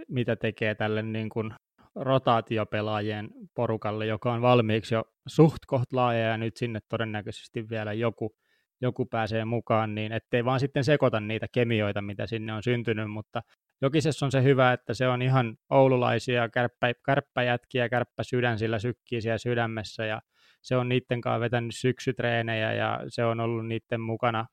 mitä 0.08 0.36
tekee 0.36 0.76
tälle 0.76 1.02
niin 1.02 1.30
kuin 1.30 1.54
rotaatiopelaajien 1.96 3.30
porukalle, 3.56 4.06
joka 4.06 4.34
on 4.34 4.42
valmiiksi 4.42 4.96
jo 4.96 5.04
suht 5.28 5.66
koht 5.68 5.94
laaja 5.94 6.28
ja 6.28 6.38
nyt 6.38 6.58
sinne 6.58 6.80
todennäköisesti 6.90 7.70
vielä 7.70 7.94
joku, 7.94 8.36
joku 8.82 9.06
pääsee 9.06 9.46
mukaan, 9.46 9.96
niin 9.96 10.12
ettei 10.12 10.46
vaan 10.46 10.60
sitten 10.60 10.84
sekoita 10.84 11.20
niitä 11.20 11.48
kemioita, 11.52 12.02
mitä 12.02 12.28
sinne 12.28 12.54
on 12.54 12.64
syntynyt, 12.64 13.12
mutta 13.12 13.42
Jokisessa 13.84 14.26
on 14.26 14.32
se 14.32 14.44
hyvä, 14.44 14.74
että 14.74 14.94
se 14.94 15.08
on 15.08 15.22
ihan 15.22 15.58
oululaisia 15.70 16.50
kärppä, 16.50 16.94
kärppäjätkiä, 17.06 17.90
kärppäsydän 17.90 18.60
sillä 18.60 18.80
sykkii 18.80 19.22
siellä 19.22 19.38
sydämessä 19.38 20.06
ja 20.06 20.22
se 20.64 20.76
on 20.76 20.90
niiden 20.90 21.22
kanssa 21.22 21.40
vetänyt 21.40 21.76
syksytreenejä 21.76 22.74
ja 22.74 23.00
se 23.08 23.26
on 23.26 23.40
ollut 23.40 23.68
niiden 23.68 24.02
mukana, 24.02 24.46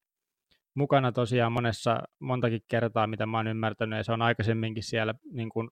mukana 0.75 1.13
tosiaan 1.13 1.53
monessa, 1.53 2.03
montakin 2.19 2.61
kertaa, 2.69 3.07
mitä 3.07 3.27
mä 3.27 3.37
oon 3.37 3.47
ymmärtänyt, 3.47 3.97
ja 3.97 4.05
se 4.05 4.13
on 4.13 4.23
aikaisemminkin 4.23 4.83
siellä 4.83 5.15
niin 5.33 5.49
kuin, 5.49 5.69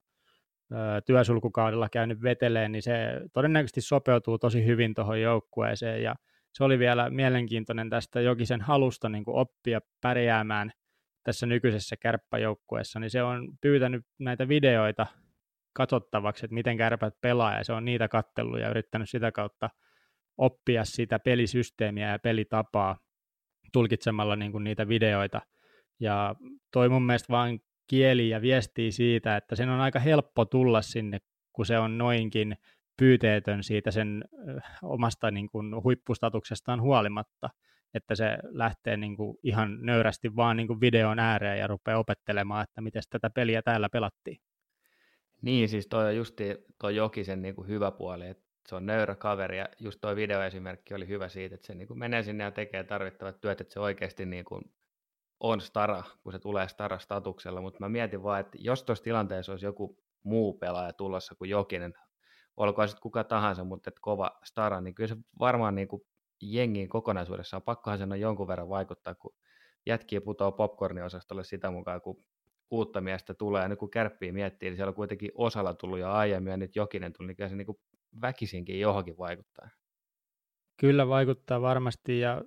ö, 0.73 0.77
työsulkukaudella 1.07 1.89
käynyt 1.89 2.23
veteleen, 2.23 2.73
niin 2.73 2.83
se 2.83 3.21
todennäköisesti 3.33 3.81
sopeutuu 3.81 4.39
tosi 4.39 4.65
hyvin 4.65 4.95
tuohon 4.95 5.21
joukkueeseen, 5.21 6.03
ja 6.03 6.15
se 6.53 6.65
oli 6.65 6.79
vielä 6.79 7.11
mielenkiintoinen 7.11 7.91
tästä 7.91 8.21
Jokisen 8.21 8.61
halusta 8.61 9.09
niin 9.09 9.25
kuin 9.25 9.37
oppia 9.37 9.81
pärjäämään 10.01 10.73
tässä 11.25 11.47
nykyisessä 11.47 11.97
kärppäjoukkueessa, 11.97 13.01
niin 13.01 13.11
se 13.11 13.23
on 13.23 13.49
pyytänyt 13.61 14.07
näitä 14.19 14.49
videoita 14.49 15.07
katsottavaksi, 15.73 16.47
että 16.47 16.55
miten 16.55 16.77
kärpät 16.77 17.15
pelaa, 17.21 17.57
ja 17.57 17.65
se 17.65 17.73
on 17.73 17.85
niitä 17.85 18.09
kattellut 18.09 18.61
ja 18.61 18.71
yrittänyt 18.71 19.11
sitä 19.11 19.33
kautta 19.33 19.71
oppia 20.39 20.85
sitä 20.85 21.19
pelisysteemiä 21.19 22.11
ja 22.11 22.19
pelitapaa 22.19 22.99
tulkitsemalla 23.73 24.37
niin 24.37 24.53
kuin 24.53 24.65
niitä 24.65 24.89
videoita. 24.89 25.41
Ja 26.01 26.35
toi 26.73 26.89
mun 26.89 27.07
mielestä 27.07 27.33
vaan 27.33 27.59
kieli 27.87 28.29
ja 28.29 28.43
viestii 28.43 28.93
siitä, 28.93 29.37
että 29.37 29.57
sen 29.57 29.69
on 29.69 29.81
aika 29.81 29.99
helppo 29.99 30.45
tulla 30.45 30.83
sinne, 30.83 31.19
kun 31.53 31.67
se 31.67 31.79
on 31.79 31.99
noinkin 31.99 32.57
pyyteetön 32.97 33.63
siitä 33.63 33.91
sen 33.91 34.25
omasta 34.83 35.31
niin 35.31 35.49
kuin 35.49 35.83
huippustatuksestaan 35.83 36.83
huolimatta, 36.83 37.51
että 37.95 38.15
se 38.15 38.39
lähtee 38.43 38.97
niin 38.97 39.17
kuin 39.17 39.39
ihan 39.43 39.79
nöyrästi 39.81 40.37
vaan 40.37 40.57
niin 40.57 40.67
kuin 40.67 40.81
videon 40.81 41.19
ääreen 41.19 41.59
ja 41.59 41.67
rupeaa 41.67 41.99
opettelemaan, 41.99 42.65
että 42.65 42.81
miten 42.81 43.03
tätä 43.11 43.31
peliä 43.31 43.63
täällä 43.63 43.89
pelattiin. 43.93 44.37
Niin, 45.43 45.69
siis 45.69 45.87
toi 45.87 46.07
on 46.07 46.17
justi 46.17 46.45
toi 46.81 46.97
Jokisen 46.97 47.43
niin 47.43 47.55
kuin 47.55 47.69
hyvä 47.69 47.91
puoli, 47.91 48.27
että 48.27 48.48
se 48.69 48.75
on 48.75 48.87
nöyrä 48.87 49.15
kaveri 49.15 49.59
ja 49.59 49.69
just 49.79 50.01
tuo 50.01 50.17
videoesimerkki 50.17 50.95
oli 50.95 51.09
hyvä 51.09 51.29
siitä, 51.29 51.55
että 51.55 51.67
se 51.67 51.75
niin 51.75 51.89
kuin 51.89 51.99
menee 51.99 52.23
sinne 52.23 52.45
ja 52.45 52.51
tekee 52.51 52.85
tarvittavat 52.85 53.41
työt, 53.41 53.61
että 53.61 53.75
se 53.75 53.81
oikeasti 53.81 54.27
niin 54.27 54.45
kuin 54.45 54.63
on 55.41 55.61
stara, 55.61 56.03
kun 56.23 56.33
se 56.33 56.39
tulee 56.39 56.69
stara-statuksella, 56.69 57.61
mutta 57.61 57.81
mä 57.81 57.89
mietin 57.89 58.23
vaan, 58.23 58.41
että 58.41 58.59
jos 58.61 58.83
tuossa 58.83 59.05
tilanteessa 59.05 59.53
olisi 59.53 59.67
joku 59.67 59.99
muu 60.23 60.59
pelaaja 60.59 60.93
tulossa 60.93 61.35
kuin 61.35 61.51
Jokinen, 61.51 61.95
olkoon 62.57 62.89
sitten 62.89 63.03
kuka 63.03 63.25
tahansa, 63.25 63.65
mutta 63.65 63.91
että 63.91 64.01
kova 64.01 64.39
stara, 64.45 64.81
niin 64.81 64.95
kyllä 64.95 65.09
se 65.09 65.17
varmaan 65.39 65.75
niin 65.75 65.89
kuin 65.89 66.03
jengiin 66.43 66.89
kokonaisuudessaan, 66.89 67.63
pakkohan 67.63 67.99
sen 67.99 68.13
on 68.13 68.21
jonkun 68.21 68.49
verran 68.49 68.69
vaikuttaa, 68.69 69.15
kun 69.15 69.35
jätkiä 69.87 70.21
putoaa 70.21 70.53
popcorniosastolle 70.53 71.45
sitä 71.45 71.71
mukaan, 71.71 72.01
kun 72.01 72.25
uutta 72.71 73.01
miestä 73.01 73.35
tulee, 73.35 73.63
ja 73.63 73.69
nyt 73.69 73.79
kun 73.79 73.91
kärppii 73.91 74.33
miettii, 74.33 74.71
niin 74.71 74.77
siellä 74.77 74.91
on 74.91 74.95
kuitenkin 74.95 75.31
osalla 75.35 75.75
tullut 75.75 75.99
jo 75.99 76.11
aiemmin, 76.11 76.51
ja 76.51 76.57
nyt 76.57 76.77
Jokinen 76.77 77.13
tuli, 77.13 77.27
niin 77.27 77.37
kyllä 77.37 77.49
se 77.49 77.57
niin 77.57 77.67
kuin 77.67 77.79
väkisinkin 78.21 78.81
johonkin 78.81 79.19
vaikuttaa. 79.19 79.69
Kyllä 80.81 81.09
vaikuttaa 81.09 81.61
varmasti 81.61 82.21
ja 82.21 82.43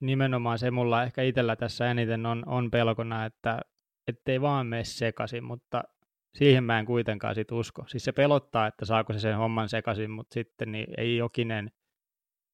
nimenomaan 0.00 0.58
se 0.58 0.70
mulla 0.70 1.02
ehkä 1.02 1.22
itsellä 1.22 1.56
tässä 1.56 1.90
eniten 1.90 2.26
on, 2.26 2.42
on 2.46 2.70
pelkona, 2.70 3.24
että 3.24 3.60
ettei 4.08 4.40
vaan 4.40 4.66
mene 4.66 4.84
sekaisin, 4.84 5.44
mutta 5.44 5.84
siihen 6.38 6.64
mä 6.64 6.78
en 6.78 6.86
kuitenkaan 6.86 7.34
sit 7.34 7.52
usko. 7.52 7.84
Siis 7.88 8.04
se 8.04 8.12
pelottaa, 8.12 8.66
että 8.66 8.84
saako 8.84 9.12
se 9.12 9.18
sen 9.18 9.36
homman 9.36 9.68
sekaisin, 9.68 10.10
mutta 10.10 10.34
sitten 10.34 10.72
niin 10.72 10.86
ei 10.98 11.16
jokinen, 11.16 11.70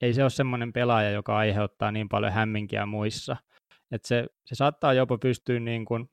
ei 0.03 0.15
se 0.15 0.23
ole 0.23 0.31
semmoinen 0.31 0.73
pelaaja, 0.73 1.11
joka 1.11 1.37
aiheuttaa 1.37 1.93
niin 1.93 2.09
paljon 2.09 2.33
hämminkiä 2.33 2.87
muissa. 2.87 3.37
Että 3.91 4.09
se, 4.09 4.27
se 4.47 4.55
saattaa 4.55 4.93
jopa 4.93 5.19
pystyä 5.19 5.61
niin 5.61 5.85
kuin 5.85 6.11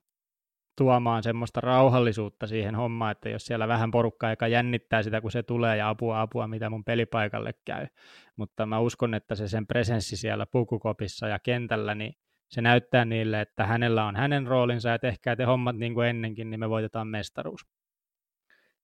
tuomaan 0.78 1.24
semmoista 1.24 1.62
rauhallisuutta 1.62 2.48
siihen 2.48 2.76
hommaan, 2.76 3.12
että 3.12 3.30
jos 3.30 3.46
siellä 3.46 3.68
vähän 3.68 3.92
porukkaa, 3.92 4.30
joka 4.30 4.48
jännittää 4.48 5.04
sitä, 5.04 5.22
kun 5.22 5.32
se 5.32 5.44
tulee 5.44 5.78
ja 5.78 5.90
apua, 5.90 6.22
apua, 6.22 6.48
mitä 6.48 6.70
mun 6.70 6.84
pelipaikalle 6.84 7.54
käy. 7.66 7.88
Mutta 8.36 8.66
mä 8.66 8.80
uskon, 8.80 9.14
että 9.14 9.36
se 9.36 9.48
sen 9.48 9.68
presenssi 9.68 10.18
siellä 10.18 10.46
pukukopissa 10.46 11.28
ja 11.28 11.40
kentällä, 11.40 11.96
niin 11.96 12.14
se 12.50 12.62
näyttää 12.62 13.06
niille, 13.06 13.42
että 13.42 13.66
hänellä 13.66 14.06
on 14.06 14.16
hänen 14.16 14.48
roolinsa, 14.48 14.90
ja 14.90 15.00
tehkää 15.00 15.36
te 15.36 15.44
hommat 15.44 15.76
niin 15.76 15.94
kuin 15.94 16.08
ennenkin, 16.08 16.50
niin 16.50 16.60
me 16.60 16.70
voitetaan 16.70 17.08
mestaruus. 17.08 17.66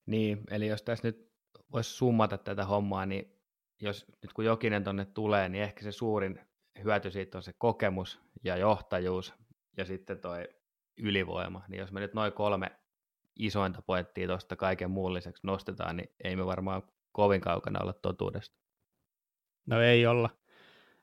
Niin, 0.05 0.43
eli 0.51 0.67
jos 0.67 0.83
tässä 0.83 1.07
nyt 1.07 1.31
voisi 1.71 1.89
summata 1.89 2.37
tätä 2.37 2.65
hommaa, 2.65 3.05
niin 3.05 3.41
jos 3.81 4.05
nyt 4.21 4.33
kun 4.33 4.45
Jokinen 4.45 4.83
tonne 4.83 5.05
tulee, 5.05 5.49
niin 5.49 5.63
ehkä 5.63 5.83
se 5.83 5.91
suurin 5.91 6.39
hyöty 6.83 7.11
siitä 7.11 7.37
on 7.37 7.43
se 7.43 7.51
kokemus 7.57 8.21
ja 8.43 8.57
johtajuus, 8.57 9.33
ja 9.77 9.85
sitten 9.85 10.19
toi 10.19 10.47
ylivoima, 10.97 11.63
niin 11.67 11.79
jos 11.79 11.91
me 11.91 11.99
nyt 11.99 12.13
noin 12.13 12.33
kolme 12.33 12.71
isointa 13.39 13.81
pointtia 13.81 14.27
tuosta 14.27 14.55
kaiken 14.55 14.91
muun 14.91 15.13
lisäksi 15.13 15.47
nostetaan, 15.47 15.97
niin 15.97 16.09
ei 16.23 16.35
me 16.35 16.45
varmaan 16.45 16.83
kovin 17.11 17.41
kaukana 17.41 17.79
olla 17.79 17.93
totuudesta. 17.93 18.57
No 19.65 19.81
ei 19.81 20.05
olla. 20.05 20.29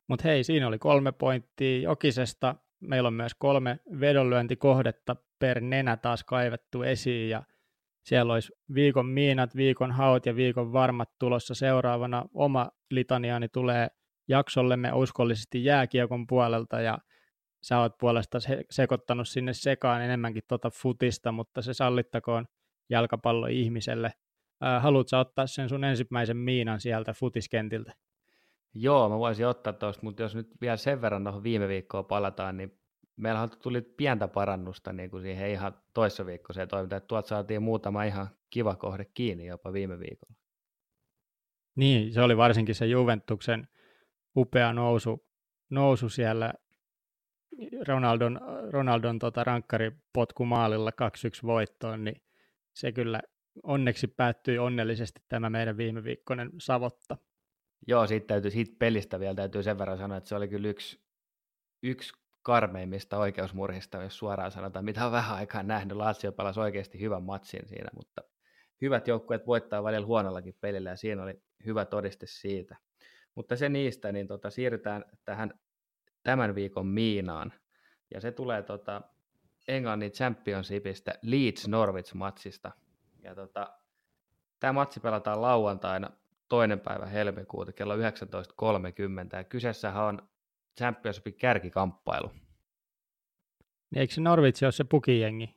Mutta 0.09 0.29
hei, 0.29 0.45
siinä 0.45 0.69
oli 0.69 0.79
kolme 0.79 1.13
pointtia 1.13 1.83
Jokisesta. 1.83 2.55
Meillä 2.81 3.07
on 3.07 3.15
myös 3.15 3.35
kolme 3.35 3.81
vedonlyöntikohdetta 4.01 5.17
per 5.39 5.61
nenä 5.61 5.97
taas 5.97 6.25
kaivettu 6.25 6.83
esiin 6.83 7.31
ja 7.31 7.43
siellä 8.03 8.33
olisi 8.33 8.53
viikon 8.75 9.07
miinat, 9.07 9.57
viikon 9.57 9.93
haut 9.93 10.27
ja 10.27 10.37
viikon 10.37 10.73
varmat 10.73 11.11
tulossa 11.19 11.55
seuraavana. 11.55 12.25
Oma 12.35 12.71
litaniani 12.91 13.49
tulee 13.49 13.89
jaksollemme 14.29 14.93
uskollisesti 14.93 15.65
jääkiekon 15.65 16.27
puolelta 16.27 16.81
ja 16.81 16.99
sä 17.63 17.81
oot 17.81 17.99
puolesta 17.99 18.41
se- 18.41 18.65
sekoittanut 18.71 19.29
sinne 19.29 19.53
sekaan 19.53 20.03
enemmänkin 20.03 20.43
tuota 20.49 20.71
futista, 20.71 21.33
mutta 21.33 21.63
se 21.63 21.75
sallittakoon 21.75 22.47
jalkapallo-ihmiselle. 22.91 24.13
Ää, 24.61 24.81
haluatko 24.81 25.19
ottaa 25.19 25.47
sen 25.47 25.69
sun 25.69 25.85
ensimmäisen 25.85 26.37
miinan 26.37 26.81
sieltä 26.81 27.13
futiskentiltä? 27.13 27.93
Joo, 28.75 29.09
mä 29.09 29.19
voisin 29.19 29.47
ottaa 29.47 29.73
tuosta, 29.73 30.03
mutta 30.03 30.23
jos 30.23 30.35
nyt 30.35 30.51
vielä 30.61 30.77
sen 30.77 31.01
verran 31.01 31.25
tuohon 31.25 31.43
viime 31.43 31.69
viikkoon 31.69 32.05
palataan, 32.05 32.57
niin 32.57 32.81
meillä 33.17 33.49
tuli 33.63 33.81
pientä 33.83 34.29
parannusta 34.29 34.93
niin 34.93 35.11
kuin 35.11 35.23
siihen 35.23 35.51
ihan 35.51 35.83
toissa 35.95 36.27
viikkoiseen 36.27 36.69
toimintaan, 36.69 36.97
että 36.99 37.09
tuolta 37.09 37.29
saatiin 37.29 37.63
muutama 37.63 38.05
ihan 38.05 38.29
kiva 38.51 38.77
kohde 38.77 39.05
kiinni 39.15 39.47
jopa 39.47 39.73
viime 39.73 39.99
viikolla. 39.99 40.35
Niin, 41.77 42.13
se 42.13 42.23
oli 42.23 42.37
varsinkin 42.37 42.75
se 42.75 42.87
Juventuksen 42.87 43.69
upea 44.37 44.73
nousu, 44.73 45.27
nousu 45.71 46.09
siellä 46.09 46.53
Ronaldon, 47.89 48.41
Ronaldon 48.71 49.19
tota 49.19 49.45
rankkaripotku 49.45 50.45
maalilla 50.45 50.91
2-1 50.91 51.47
voittoon, 51.47 52.05
niin 52.05 52.23
se 52.75 52.93
kyllä 52.93 53.21
onneksi 53.63 54.07
päättyi 54.07 54.59
onnellisesti 54.59 55.21
tämä 55.29 55.51
meidän 55.51 55.77
viime 55.77 56.05
viikkoinen 56.05 56.51
savotta. 56.59 57.17
Joo, 57.87 58.07
siitä, 58.07 58.27
täytyy, 58.27 58.51
siitä 58.51 58.77
pelistä 58.79 59.21
vielä 59.21 59.35
täytyy 59.35 59.63
sen 59.63 59.79
verran 59.79 59.99
sanoa, 59.99 60.17
että 60.17 60.29
se 60.29 60.35
oli 60.35 60.49
kyllä 60.49 60.69
yksi, 60.69 61.03
yksi 61.83 62.13
karmeimmista 62.43 63.19
oikeusmurhista, 63.19 64.03
jos 64.03 64.19
suoraan 64.19 64.51
sanotaan, 64.53 64.85
mitä 64.85 65.07
on 65.07 65.13
vähän 65.13 65.37
aikaa 65.37 65.63
nähnyt. 65.63 65.97
Lazio 65.97 66.33
pelasi 66.33 66.61
oikeasti 66.61 67.01
hyvän 67.01 67.23
matsin 67.23 67.69
siinä, 67.69 67.91
mutta 67.97 68.23
hyvät 68.81 69.09
joukkueet 69.09 69.47
voittaa 69.47 69.85
välillä 69.85 70.07
huonollakin 70.07 70.57
pelillä 70.61 70.91
ja 70.91 70.97
siinä 70.97 71.23
oli 71.23 71.43
hyvä 71.67 71.85
todiste 71.85 72.27
siitä. 72.29 72.77
Mutta 73.35 73.57
se 73.57 73.69
niistä, 73.69 74.13
niin 74.13 74.27
tota, 74.27 74.51
siirrytään 74.51 75.05
tähän 75.25 75.55
tämän 76.23 76.55
viikon 76.55 76.87
Miinaan. 76.87 77.53
Ja 78.15 78.21
se 78.21 78.33
tulee 78.33 78.63
tota 78.63 79.03
Englannin 79.69 80.11
Championshipista 80.11 81.11
Leeds 81.23 81.69
Norwich-matsista. 81.69 82.71
Ja 83.23 83.35
tota, 83.35 83.77
tämä 84.61 84.73
matsi 84.73 85.01
pelataan 85.01 85.43
lauantaina 85.43 86.11
toinen 86.49 86.81
päivä 86.81 87.07
helmikuuta 87.07 87.73
kello 87.73 87.97
19.30. 87.97 88.03
Ja 89.33 89.45
kyseessähän 89.45 90.05
on 90.05 90.29
Championshipin 90.79 91.35
kärkikamppailu. 91.35 92.31
Niin 93.91 94.01
eikö 94.01 94.15
se 94.15 94.21
Norwich 94.21 94.65
ole 94.65 94.73
se 94.73 94.85
pukijengi? 94.85 95.55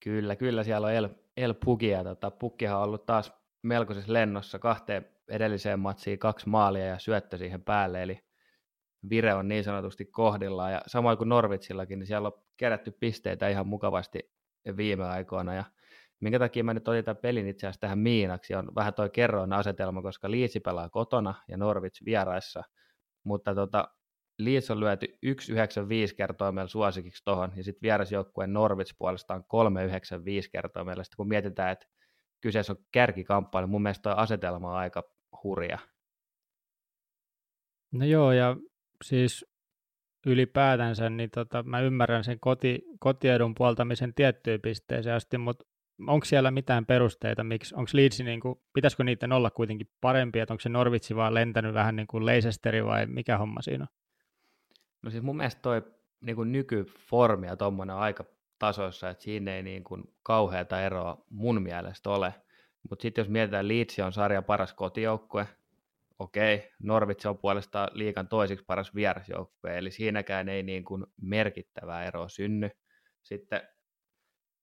Kyllä, 0.00 0.36
kyllä 0.36 0.62
siellä 0.62 0.86
on 0.86 0.92
El, 0.92 1.08
El 1.36 1.54
Puki, 1.64 1.88
ja 1.88 2.04
tota, 2.04 2.30
Pukkihan 2.30 2.76
on 2.76 2.82
ollut 2.82 3.06
taas 3.06 3.32
melkoisessa 3.62 4.12
lennossa 4.12 4.58
kahteen 4.58 5.08
edelliseen 5.28 5.80
matsiin 5.80 6.18
kaksi 6.18 6.48
maalia 6.48 6.86
ja 6.86 6.98
syöttö 6.98 7.38
siihen 7.38 7.62
päälle, 7.62 8.02
eli 8.02 8.23
vire 9.10 9.34
on 9.34 9.48
niin 9.48 9.64
sanotusti 9.64 10.04
kohdillaan, 10.04 10.72
ja 10.72 10.80
samoin 10.86 11.18
kuin 11.18 11.28
Norvitsillakin, 11.28 11.98
niin 11.98 12.06
siellä 12.06 12.28
on 12.28 12.42
kerätty 12.56 12.90
pisteitä 13.00 13.48
ihan 13.48 13.66
mukavasti 13.66 14.32
viime 14.76 15.04
aikoina, 15.04 15.54
ja 15.54 15.64
minkä 16.20 16.38
takia 16.38 16.64
mä 16.64 16.74
nyt 16.74 16.88
otin 16.88 17.04
tämän 17.04 17.16
pelin 17.16 17.48
itse 17.48 17.66
asiassa 17.66 17.80
tähän 17.80 17.98
miinaksi, 17.98 18.54
on 18.54 18.74
vähän 18.74 18.94
toi 18.94 19.10
kerroin 19.10 19.52
asetelma, 19.52 20.02
koska 20.02 20.30
Liitsi 20.30 20.60
pelaa 20.60 20.88
kotona 20.88 21.34
ja 21.48 21.56
Norwich 21.56 22.04
vieraissa, 22.04 22.62
mutta 23.24 23.54
tota, 23.54 23.88
Leeds 24.38 24.70
on 24.70 24.80
lyöty 24.80 25.06
1,95 25.26 26.14
kertoimella 26.16 26.68
suosikiksi 26.68 27.24
tuohon, 27.24 27.52
ja 27.56 27.64
sitten 27.64 27.82
vierasjoukkueen 27.82 28.52
Norwich 28.52 28.94
puolestaan 28.98 29.40
3,95 29.40 29.46
kertoimella. 30.52 31.04
Sitten 31.04 31.16
kun 31.16 31.28
mietitään, 31.28 31.72
että 31.72 31.86
kyseessä 32.40 32.72
on 32.72 32.84
kärkikamppailu, 32.92 33.66
mun 33.66 33.82
mielestä 33.82 34.02
tuo 34.02 34.12
asetelma 34.12 34.70
on 34.70 34.76
aika 34.76 35.02
hurja. 35.42 35.78
No 37.92 38.04
joo, 38.04 38.32
ja 38.32 38.56
siis 39.04 39.46
ylipäätänsä, 40.26 41.10
niin 41.10 41.30
tota, 41.30 41.62
mä 41.62 41.80
ymmärrän 41.80 42.24
sen 42.24 42.40
koti, 42.40 42.84
kotiedun 42.98 43.54
puoltamisen 43.54 44.14
tiettyyn 44.14 44.60
pisteeseen 44.60 45.16
asti, 45.16 45.38
mutta 45.38 45.64
onko 46.06 46.24
siellä 46.24 46.50
mitään 46.50 46.86
perusteita, 46.86 47.44
miksi, 47.44 47.74
onko 47.74 47.90
Leeds, 47.92 48.20
niin 48.20 48.40
kuin, 48.40 48.60
pitäisikö 48.72 49.04
niiden 49.04 49.32
olla 49.32 49.50
kuitenkin 49.50 49.88
parempia, 50.00 50.42
että 50.42 50.54
onko 50.54 50.60
se 50.60 50.68
Norwich 50.68 51.14
vaan 51.14 51.34
lentänyt 51.34 51.74
vähän 51.74 51.96
niin 51.96 52.06
kuin 52.06 52.26
Leicesteri 52.26 52.84
vai 52.84 53.06
mikä 53.06 53.38
homma 53.38 53.62
siinä 53.62 53.82
on? 53.84 53.96
No 55.02 55.10
siis 55.10 55.22
mun 55.22 55.36
mielestä 55.36 55.62
toi 55.62 55.82
niin 56.20 56.36
kuin 56.36 56.52
nykyformi 56.52 57.46
ja 57.46 57.56
tuommoinen 57.56 57.96
aika 57.96 58.24
tasoissa, 58.58 59.10
että 59.10 59.24
siinä 59.24 59.54
ei 59.54 59.62
niin 59.62 59.84
kuin 59.84 60.04
kauheata 60.22 60.82
eroa 60.82 61.24
mun 61.30 61.62
mielestä 61.62 62.10
ole. 62.10 62.34
Mutta 62.90 63.02
sitten 63.02 63.22
jos 63.22 63.28
mietitään, 63.28 63.68
Leeds 63.68 63.98
on 63.98 64.12
sarjan 64.12 64.44
paras 64.44 64.72
kotijoukkue, 64.72 65.48
okei, 66.18 66.70
Norwich 66.82 67.26
on 67.26 67.38
puolestaan 67.38 67.88
liikan 67.92 68.28
toisiksi 68.28 68.64
paras 68.64 68.94
vierasjoukkue, 68.94 69.78
eli 69.78 69.90
siinäkään 69.90 70.48
ei 70.48 70.62
niin 70.62 70.84
kuin 70.84 71.06
merkittävää 71.22 72.04
eroa 72.04 72.28
synny. 72.28 72.70
Sitten 73.22 73.62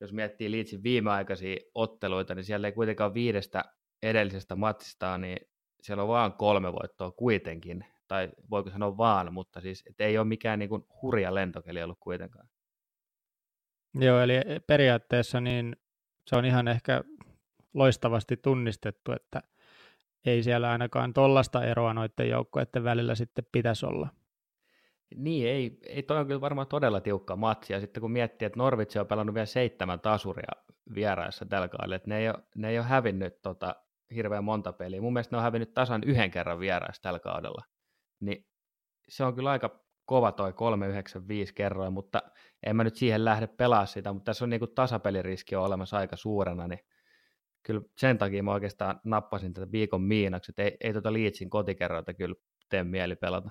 jos 0.02 0.14
miettii 0.14 0.52
Leedsin 0.52 0.84
viimeaikaisia 0.84 1.58
otteluita, 1.76 2.36
niin 2.36 2.44
siellä 2.44 2.68
ei 2.68 2.74
kuitenkaan 2.74 3.14
viidestä 3.14 3.64
edellisestä 4.04 4.56
matsista, 4.56 5.18
niin 5.18 5.38
siellä 5.82 6.04
on 6.04 6.10
vaan 6.10 6.34
kolme 6.34 6.74
voittoa 6.74 7.12
kuitenkin, 7.12 7.86
tai 8.08 8.30
voiko 8.50 8.70
sanoa 8.70 8.98
vaan, 8.98 9.34
mutta 9.34 9.62
siis 9.62 9.84
et 9.90 10.02
ei 10.02 10.18
ole 10.18 10.28
mikään 10.28 10.60
niin 10.60 10.70
kuin 10.70 10.86
hurja 11.02 11.36
lentokeli 11.36 11.84
ollut 11.84 12.00
kuitenkaan. 12.00 12.50
Joo, 13.94 14.22
eli 14.22 14.34
periaatteessa 14.68 15.42
niin 15.42 15.76
se 16.28 16.36
on 16.36 16.46
ihan 16.46 16.68
ehkä 16.68 17.04
loistavasti 17.74 18.38
tunnistettu, 18.38 19.12
että 19.12 19.44
ei 20.26 20.44
siellä 20.44 20.72
ainakaan 20.72 21.14
tollasta 21.14 21.64
eroa 21.64 21.94
noiden 21.94 22.30
joukkoiden 22.30 22.84
välillä 22.84 23.16
sitten 23.16 23.46
pitäisi 23.52 23.86
olla. 23.86 24.10
Niin, 25.16 25.48
ei, 25.50 25.80
ei 25.88 26.04
toi 26.04 26.18
on 26.18 26.28
kyllä 26.28 26.42
varmaan 26.42 26.68
todella 26.68 27.02
tiukka 27.02 27.36
matsi, 27.36 27.74
ja 27.74 27.80
sitten 27.80 28.02
kun 28.02 28.12
miettii, 28.12 28.46
että 28.46 28.60
Norvitsi 28.60 29.00
on 29.00 29.08
pelannut 29.08 29.36
vielä 29.36 29.46
seitsemän 29.46 30.00
tasuria 30.00 30.52
vieraissa 30.96 31.46
tällä 31.46 31.68
kaudella, 31.68 31.96
että 31.96 32.10
ne 32.10 32.18
ei 32.18 32.30
ole, 32.30 32.44
ne 32.56 32.70
ei 32.70 32.80
ole 32.80 32.86
hävinnyt 32.88 33.42
tota, 33.42 33.76
hirveän 34.16 34.44
monta 34.44 34.74
peliä. 34.74 35.02
Mun 35.02 35.14
mielestä 35.14 35.36
ne 35.36 35.38
on 35.38 35.44
hävinnyt 35.44 35.74
tasan 35.74 36.04
yhden 36.04 36.32
kerran 36.32 36.60
vieraissa 36.60 37.02
tällä 37.02 37.20
kaudella. 37.20 37.64
Niin 38.20 38.46
se 39.10 39.24
on 39.24 39.36
kyllä 39.36 39.52
aika 39.52 39.82
kova 40.06 40.32
toi 40.32 40.54
395 40.54 41.54
kerroin, 41.54 41.94
mutta 41.94 42.22
en 42.64 42.76
mä 42.76 42.84
nyt 42.84 42.96
siihen 42.96 43.26
lähde 43.26 43.48
pelaa 43.48 43.86
sitä, 43.86 44.14
mutta 44.14 44.26
tässä 44.26 44.46
on 44.46 44.50
niinku 44.50 44.68
tasapeliriski 44.68 45.56
on 45.56 45.64
olemassa 45.64 45.98
aika 45.98 46.16
suurena, 46.16 46.68
niin 46.68 46.80
kyllä 47.64 47.82
sen 47.98 48.18
takia 48.18 48.44
mä 48.44 48.54
oikeastaan 48.54 49.00
nappasin 49.04 49.54
tätä 49.54 49.72
viikon 49.72 50.02
miinaksi, 50.02 50.52
että 50.52 50.64
ei, 50.64 50.78
ei 50.80 50.94
tuota 50.94 51.14
Leedsin 51.14 51.50
kotikerroita 51.50 52.14
kyllä 52.14 52.36
tee 52.70 52.84
mieli 52.84 53.16
pelata. 53.16 53.50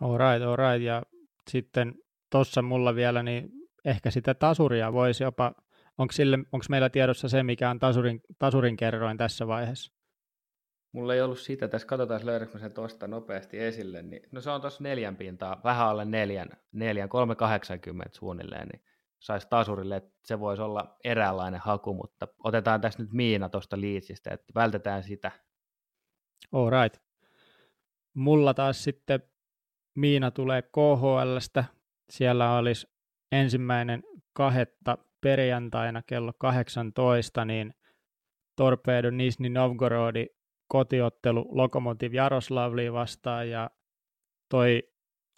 All 0.00 0.18
right, 0.18 0.42
all 0.46 0.56
right. 0.56 0.82
Ja 0.82 1.02
sitten 1.50 1.94
tuossa 2.30 2.62
mulla 2.62 2.94
vielä, 2.94 3.22
niin 3.22 3.48
ehkä 3.84 4.10
sitä 4.10 4.34
tasuria 4.34 4.92
voisi 4.92 5.24
jopa, 5.24 5.54
onko, 5.98 6.12
sille, 6.12 6.38
onko 6.38 6.66
meillä 6.70 6.90
tiedossa 6.90 7.28
se, 7.28 7.42
mikä 7.42 7.70
on 7.70 7.78
tasurin, 7.78 8.20
tasurin 8.38 8.76
kerroin 8.76 9.16
tässä 9.16 9.46
vaiheessa? 9.46 9.92
Mulla 10.92 11.14
ei 11.14 11.20
ollut 11.20 11.38
sitä, 11.38 11.68
tässä 11.68 11.88
katsotaan 11.88 12.26
löydätkö 12.26 12.58
sen 12.58 12.72
tuosta 12.72 13.06
nopeasti 13.06 13.58
esille, 13.58 14.02
niin 14.02 14.22
no 14.32 14.40
se 14.40 14.50
on 14.50 14.60
tuossa 14.60 14.82
neljän 14.82 15.16
pintaa, 15.16 15.60
vähän 15.64 15.86
alle 15.86 16.04
neljän, 16.04 16.48
neljän 16.72 17.08
380 17.08 18.18
suunnilleen, 18.18 18.68
niin 18.68 18.82
saisi 19.20 19.46
tasurille, 19.50 19.96
että 19.96 20.10
se 20.24 20.40
voisi 20.40 20.62
olla 20.62 20.96
eräänlainen 21.04 21.60
haku, 21.60 21.94
mutta 21.94 22.28
otetaan 22.44 22.80
tässä 22.80 23.02
nyt 23.02 23.12
Miina 23.12 23.48
tuosta 23.48 23.80
liitsistä, 23.80 24.30
että 24.30 24.52
vältetään 24.54 25.02
sitä. 25.02 25.30
All 26.52 26.70
right. 26.70 27.02
Mulla 28.14 28.54
taas 28.54 28.84
sitten 28.84 29.22
Miina 29.94 30.30
tulee 30.30 30.62
KHLstä. 30.62 31.64
Siellä 32.10 32.56
olisi 32.56 32.86
ensimmäinen 33.32 34.02
kahetta 34.32 34.98
perjantaina 35.20 36.02
kello 36.02 36.32
18, 36.38 37.44
niin 37.44 37.74
Torpedo 38.56 39.10
Nisni 39.10 39.48
Novgorodi 39.48 40.26
kotiottelu 40.68 41.48
Lokomotiv 41.50 42.14
Jaroslavli 42.14 42.92
vastaan 42.92 43.50
ja 43.50 43.70
toi 44.48 44.89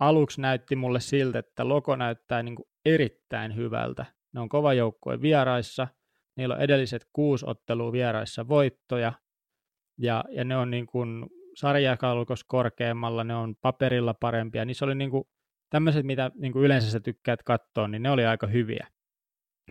aluksi 0.08 0.40
näytti 0.40 0.76
mulle 0.76 1.00
siltä, 1.00 1.38
että 1.38 1.68
Loko 1.68 1.96
näyttää 1.96 2.42
niin 2.42 2.56
kuin 2.56 2.66
erittäin 2.84 3.56
hyvältä. 3.56 4.06
Ne 4.32 4.40
on 4.40 4.48
kova 4.48 4.74
joukkue 4.74 5.22
vieraissa, 5.22 5.88
niillä 6.36 6.54
on 6.54 6.60
edelliset 6.60 7.06
kuusi 7.12 7.44
ottelua 7.48 7.92
vieraissa 7.92 8.48
voittoja 8.48 9.12
ja, 9.98 10.24
ja 10.30 10.44
ne 10.44 10.56
on 10.56 10.70
niin 10.70 10.86
kuin 10.86 11.26
sarjakalkos 11.56 12.44
korkeammalla, 12.44 13.24
ne 13.24 13.34
on 13.34 13.54
paperilla 13.60 14.14
parempia, 14.14 14.64
niin 14.64 14.74
se 14.74 14.84
oli 14.84 14.94
niinku 14.94 15.28
tämmöiset, 15.70 16.06
mitä 16.06 16.30
niinku 16.34 16.62
yleensä 16.62 16.90
sä 16.90 17.00
tykkäät 17.00 17.42
katsoa, 17.42 17.88
niin 17.88 18.02
ne 18.02 18.10
oli 18.10 18.26
aika 18.26 18.46
hyviä. 18.46 18.86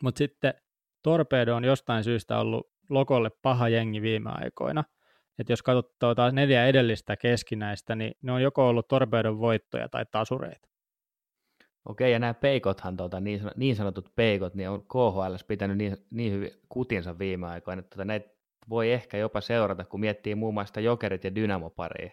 Mutta 0.02 0.18
sitten 0.18 0.54
Torpedo 1.04 1.56
on 1.56 1.64
jostain 1.64 2.04
syystä 2.04 2.40
ollut 2.40 2.72
Lokolle 2.90 3.30
paha 3.42 3.70
jengi 3.70 4.02
viime 4.02 4.30
aikoina. 4.34 4.84
Että 5.40 5.54
jos 5.54 5.64
katsoo 5.64 6.16
taas 6.16 6.34
neljä 6.34 6.66
edellistä 6.68 7.18
keskinäistä, 7.18 7.96
niin 7.96 8.14
ne 8.22 8.32
on 8.32 8.42
joko 8.42 8.68
ollut 8.68 8.88
Torpedon 8.88 9.40
voittoja 9.40 9.90
tai 9.90 10.06
tasureita. 10.12 10.72
Okei, 11.86 12.12
ja 12.12 12.20
nämä 12.20 12.34
peikothan, 12.34 12.98
tuota, 12.98 13.20
niin 13.56 13.76
sanotut 13.76 14.16
peikot, 14.16 14.56
niin 14.56 14.70
on 14.70 14.86
KHL 14.86 15.36
pitänyt 15.48 15.78
niin, 15.78 15.98
niin 16.12 16.34
hyvin 16.34 16.52
kutinsa 16.70 17.20
viime 17.20 17.48
aikoina, 17.48 17.80
että 17.80 17.90
tuota, 17.90 18.06
näitä 18.06 18.30
voi 18.70 18.92
ehkä 18.92 19.18
jopa 19.18 19.42
seurata, 19.42 19.86
kun 19.86 20.00
miettii 20.00 20.36
muun 20.36 20.54
muassa 20.54 20.80
Jokerit 20.80 21.24
ja 21.24 21.36
Dynamo-paria, 21.36 22.12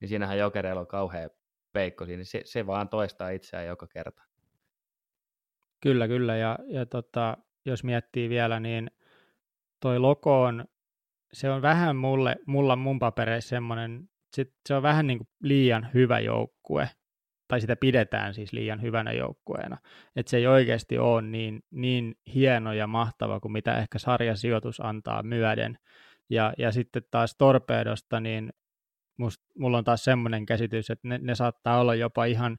niin 0.00 0.08
siinähän 0.08 0.38
Jokereilla 0.38 0.80
on 0.80 0.86
kauhea 0.86 1.28
peikko 1.72 2.06
siinä, 2.06 2.24
se, 2.24 2.42
se 2.44 2.66
vaan 2.66 2.88
toistaa 2.88 3.30
itseään 3.30 3.66
joka 3.66 3.86
kerta. 3.86 4.22
Kyllä, 5.80 6.08
kyllä, 6.08 6.36
ja, 6.36 6.58
ja 6.68 6.86
tota, 6.86 7.36
jos 7.64 7.84
miettii 7.84 8.28
vielä, 8.28 8.60
niin 8.60 8.90
toi 9.80 9.98
Loko 9.98 10.42
on, 10.42 10.64
se 11.32 11.50
on 11.50 11.62
vähän 11.62 11.96
mulle, 11.96 12.36
mulla 12.46 12.76
mun 12.76 12.98
papereissa 12.98 13.48
semmoinen, 13.48 14.08
se 14.68 14.74
on 14.74 14.82
vähän 14.82 15.06
niin 15.06 15.18
kuin 15.18 15.28
liian 15.42 15.88
hyvä 15.94 16.20
joukkue, 16.20 16.90
tai 17.48 17.60
sitä 17.60 17.76
pidetään 17.76 18.34
siis 18.34 18.52
liian 18.52 18.82
hyvänä 18.82 19.12
joukkueena. 19.12 19.78
Että 20.16 20.30
se 20.30 20.36
ei 20.36 20.46
oikeasti 20.46 20.98
ole 20.98 21.22
niin, 21.22 21.60
niin 21.70 22.14
hieno 22.34 22.72
ja 22.72 22.86
mahtava 22.86 23.40
kuin 23.40 23.52
mitä 23.52 23.78
ehkä 23.78 23.98
sarjasijoitus 23.98 24.80
antaa 24.80 25.22
myöden. 25.22 25.78
Ja, 26.30 26.52
ja 26.58 26.72
sitten 26.72 27.02
taas 27.10 27.34
Torpedosta, 27.38 28.20
niin 28.20 28.50
must, 29.18 29.42
mulla 29.58 29.78
on 29.78 29.84
taas 29.84 30.04
semmoinen 30.04 30.46
käsitys, 30.46 30.90
että 30.90 31.08
ne, 31.08 31.18
ne 31.22 31.34
saattaa 31.34 31.80
olla 31.80 31.94
jopa 31.94 32.24
ihan 32.24 32.58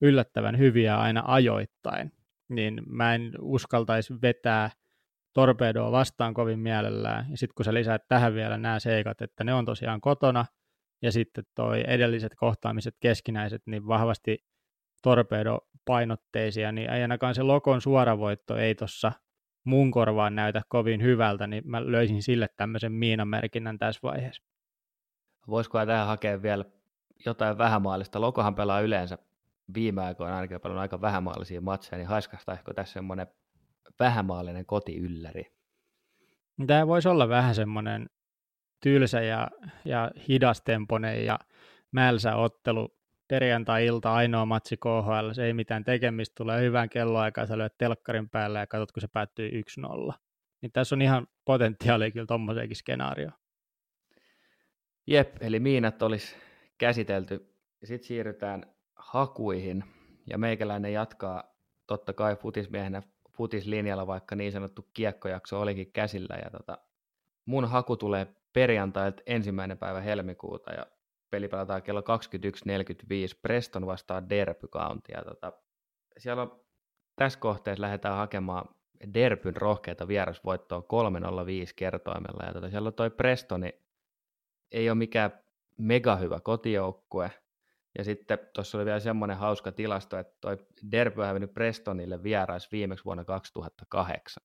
yllättävän 0.00 0.58
hyviä 0.58 0.96
aina 0.96 1.22
ajoittain. 1.26 2.12
Niin 2.48 2.82
mä 2.86 3.14
en 3.14 3.32
uskaltaisi 3.40 4.14
vetää 4.22 4.70
Torpedoa 5.32 5.92
vastaan 5.92 6.34
kovin 6.34 6.58
mielellään. 6.58 7.26
Ja 7.30 7.36
sitten 7.36 7.54
kun 7.54 7.64
sä 7.64 7.74
lisäät 7.74 8.02
tähän 8.08 8.34
vielä 8.34 8.58
nämä 8.58 8.80
seikat, 8.80 9.22
että 9.22 9.44
ne 9.44 9.54
on 9.54 9.64
tosiaan 9.64 10.00
kotona, 10.00 10.44
ja 11.02 11.12
sitten 11.12 11.44
toi 11.54 11.84
edelliset 11.86 12.32
kohtaamiset 12.36 12.94
keskinäiset, 13.00 13.62
niin 13.66 13.86
vahvasti 13.86 14.38
torpedo-painotteisia, 15.02 16.72
niin 16.72 16.90
ei 16.90 17.02
ainakaan 17.02 17.34
se 17.34 17.42
Lokon 17.42 17.80
suoravoitto 17.80 18.56
ei 18.56 18.74
tuossa 18.74 19.12
mun 19.64 19.90
korvaan 19.90 20.34
näytä 20.34 20.62
kovin 20.68 21.02
hyvältä, 21.02 21.46
niin 21.46 21.62
mä 21.66 21.92
löysin 21.92 22.22
sille 22.22 22.48
tämmöisen 22.56 22.92
miinamerkinnän 22.92 23.78
tässä 23.78 24.00
vaiheessa. 24.02 24.42
Voisiko 25.48 25.86
tähän 25.86 26.06
hakea 26.06 26.42
vielä 26.42 26.64
jotain 27.26 27.58
vähämaallista? 27.58 28.20
Lokohan 28.20 28.54
pelaa 28.54 28.80
yleensä 28.80 29.18
viime 29.74 30.02
aikoina 30.02 30.36
ainakin 30.36 30.60
paljon 30.60 30.80
aika 30.80 31.00
vähämaallisia 31.00 31.60
matseja, 31.60 31.98
niin 31.98 32.18
ehkä 32.52 32.74
tässä 32.74 32.92
semmoinen 32.92 33.26
vähämaallinen 34.00 34.66
kotiylläri? 34.66 35.44
Tämä 36.66 36.86
voisi 36.86 37.08
olla 37.08 37.28
vähän 37.28 37.54
semmoinen 37.54 38.10
tylsä 38.82 39.20
ja, 39.20 39.48
ja 39.84 40.10
hidastemponen 40.28 41.24
ja 41.24 41.38
mälsä 41.92 42.36
ottelu 42.36 42.88
perjantai-ilta 43.28 44.14
ainoa 44.14 44.46
matsi 44.46 44.76
KHL, 44.76 45.32
se 45.32 45.44
ei 45.44 45.52
mitään 45.52 45.84
tekemistä, 45.84 46.34
tulee 46.36 46.62
hyvään 46.62 46.88
kelloaikaan, 46.88 47.46
sä 47.46 47.58
lyöt 47.58 47.78
telkkarin 47.78 48.30
päälle 48.30 48.58
ja 48.58 48.66
katsot, 48.66 48.92
kun 48.92 49.00
se 49.00 49.08
päättyy 49.08 49.50
1-0. 50.10 50.12
Niin 50.62 50.72
tässä 50.72 50.94
on 50.94 51.02
ihan 51.02 51.26
potentiaalia 51.44 52.10
kyllä 52.10 52.26
tommoseenkin 52.26 52.76
skenaario. 52.76 53.30
Jep, 55.06 55.36
eli 55.40 55.60
miinat 55.60 56.02
olisi 56.02 56.36
käsitelty. 56.78 57.54
Sitten 57.84 58.06
siirrytään 58.06 58.66
hakuihin, 58.96 59.84
ja 60.30 60.38
meikäläinen 60.38 60.92
jatkaa 60.92 61.44
totta 61.86 62.12
kai 62.12 62.36
futismiehenä 62.36 63.02
futislinjalla, 63.36 64.06
vaikka 64.06 64.36
niin 64.36 64.52
sanottu 64.52 64.88
kiekkojakso 64.94 65.60
olikin 65.60 65.92
käsillä. 65.92 66.36
Ja 66.44 66.50
tota, 66.50 66.78
mun 67.46 67.64
haku 67.64 67.96
tulee 67.96 68.26
perjantailta 68.52 69.22
ensimmäinen 69.26 69.78
päivä 69.78 70.00
helmikuuta, 70.00 70.72
ja 70.72 70.86
peli 71.30 71.48
pelataan 71.48 71.82
kello 71.82 72.00
21.45. 72.00 72.06
Preston 73.42 73.86
vastaa 73.86 74.28
Derby 74.28 74.68
County. 74.68 75.12
Ja 75.12 75.24
tota, 75.24 75.52
siellä 76.18 76.42
on, 76.42 76.60
tässä 77.16 77.38
kohteessa 77.38 77.82
lähdetään 77.82 78.16
hakemaan 78.16 78.74
Derbyn 79.14 79.56
rohkeita 79.56 80.08
vierasvoittoa 80.08 80.82
305 80.82 81.74
kertoimella. 81.74 82.46
Ja 82.46 82.52
tota, 82.52 82.70
siellä 82.70 82.86
on 82.86 82.94
toi 82.94 83.10
Prestoni, 83.10 83.72
ei 84.72 84.90
ole 84.90 84.98
mikään 84.98 85.42
mega 85.78 86.16
hyvä 86.16 86.40
kotijoukkue. 86.40 87.30
Ja 87.98 88.04
sitten 88.04 88.38
tuossa 88.54 88.78
oli 88.78 88.84
vielä 88.84 89.00
semmoinen 89.00 89.36
hauska 89.36 89.72
tilasto, 89.72 90.18
että 90.18 90.36
toi 90.40 90.58
Derby 90.90 91.20
on 91.20 91.26
hävinnyt 91.26 91.54
Prestonille 91.54 92.22
vierais 92.22 92.72
viimeksi 92.72 93.04
vuonna 93.04 93.24
2008. 93.24 94.44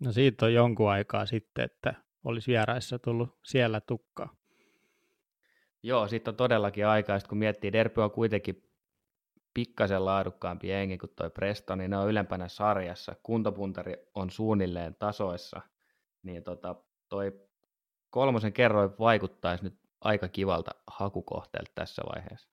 No 0.00 0.12
siitä 0.12 0.46
on 0.46 0.54
jonkun 0.54 0.90
aikaa 0.90 1.26
sitten, 1.26 1.64
että 1.64 1.94
olisi 2.24 2.50
vieraissa 2.50 2.98
tullut 2.98 3.38
siellä 3.44 3.80
tukkaa. 3.80 4.36
Joo, 5.82 6.08
sitten 6.08 6.32
on 6.32 6.36
todellakin 6.36 6.86
aikaa, 6.86 7.18
kun 7.28 7.38
miettii, 7.38 7.72
Derby 7.72 8.00
on 8.02 8.10
kuitenkin 8.10 8.70
pikkasen 9.54 10.04
laadukkaampi 10.04 10.68
jengi 10.68 10.98
kuin 10.98 11.12
toi 11.16 11.30
Preston, 11.30 11.78
niin 11.78 11.90
ne 11.90 11.98
on 11.98 12.08
ylempänä 12.08 12.48
sarjassa, 12.48 13.16
kuntopuntari 13.22 13.96
on 14.14 14.30
suunnilleen 14.30 14.94
tasoissa, 14.94 15.60
niin 16.22 16.42
tota, 16.42 16.76
toi 17.08 17.40
kolmosen 18.10 18.52
kerroin 18.52 18.90
vaikuttaisi 18.98 19.64
nyt 19.64 19.79
aika 20.00 20.28
kivalta 20.28 20.70
hakukohteelta 20.86 21.72
tässä 21.74 22.02
vaiheessa. 22.14 22.50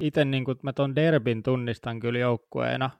Itse 0.00 0.24
niin 0.24 0.44
mä 0.62 0.72
tuon 0.72 0.96
Derbin 0.96 1.42
tunnistan 1.42 2.00
kyllä 2.00 2.18
joukkueena, 2.18 2.90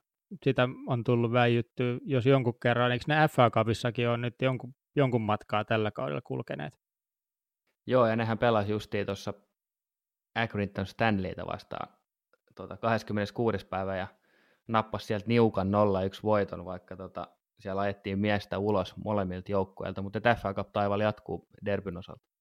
sitä 0.44 0.68
on 0.86 1.04
tullut 1.04 1.32
väijytty, 1.32 2.00
jos 2.04 2.26
jonkun 2.26 2.60
kerran, 2.60 2.92
eikö 2.92 3.04
ne 3.08 3.28
FA 3.28 3.50
Cupissakin 3.50 4.08
on 4.08 4.20
nyt 4.20 4.34
jonkun, 4.42 4.74
jonkun 4.96 5.22
matkaa 5.22 5.64
tällä 5.64 5.90
kaudella 5.90 6.22
kulkeneet? 6.24 6.74
Joo, 7.86 8.06
ja 8.06 8.16
nehän 8.16 8.38
pelasi 8.38 8.72
justiin 8.72 9.06
tuossa 9.06 9.34
Accrington 10.34 10.86
Stanleyta 10.86 11.46
vastaan 11.46 11.88
tuota, 12.54 12.76
26. 12.76 13.66
päivä 13.66 13.96
ja 13.96 14.06
nappasi 14.68 15.06
sieltä 15.06 15.26
niukan 15.28 15.68
0-1 15.68 15.70
voiton, 16.22 16.64
vaikka 16.64 16.96
tota, 16.96 17.28
siellä 17.60 17.82
ajettiin 17.82 18.18
miestä 18.18 18.58
ulos 18.58 18.96
molemmilta 18.96 19.52
joukkueilta, 19.52 20.02
mutta 20.02 20.20
FA 20.42 20.54
Cup 20.54 20.72
taival 20.72 21.00
jatkuu 21.00 21.48
Derbyn 21.64 21.96
osalta. 21.96 22.33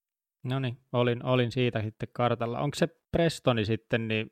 No 0.44 0.60
niin, 0.60 0.78
olin, 0.92 1.26
olin 1.26 1.52
siitä 1.52 1.82
sitten 1.82 2.10
kartalla. 2.14 2.60
Onko 2.60 2.76
se 2.76 2.88
Prestoni 3.12 3.66
sitten, 3.66 4.08
niin 4.08 4.32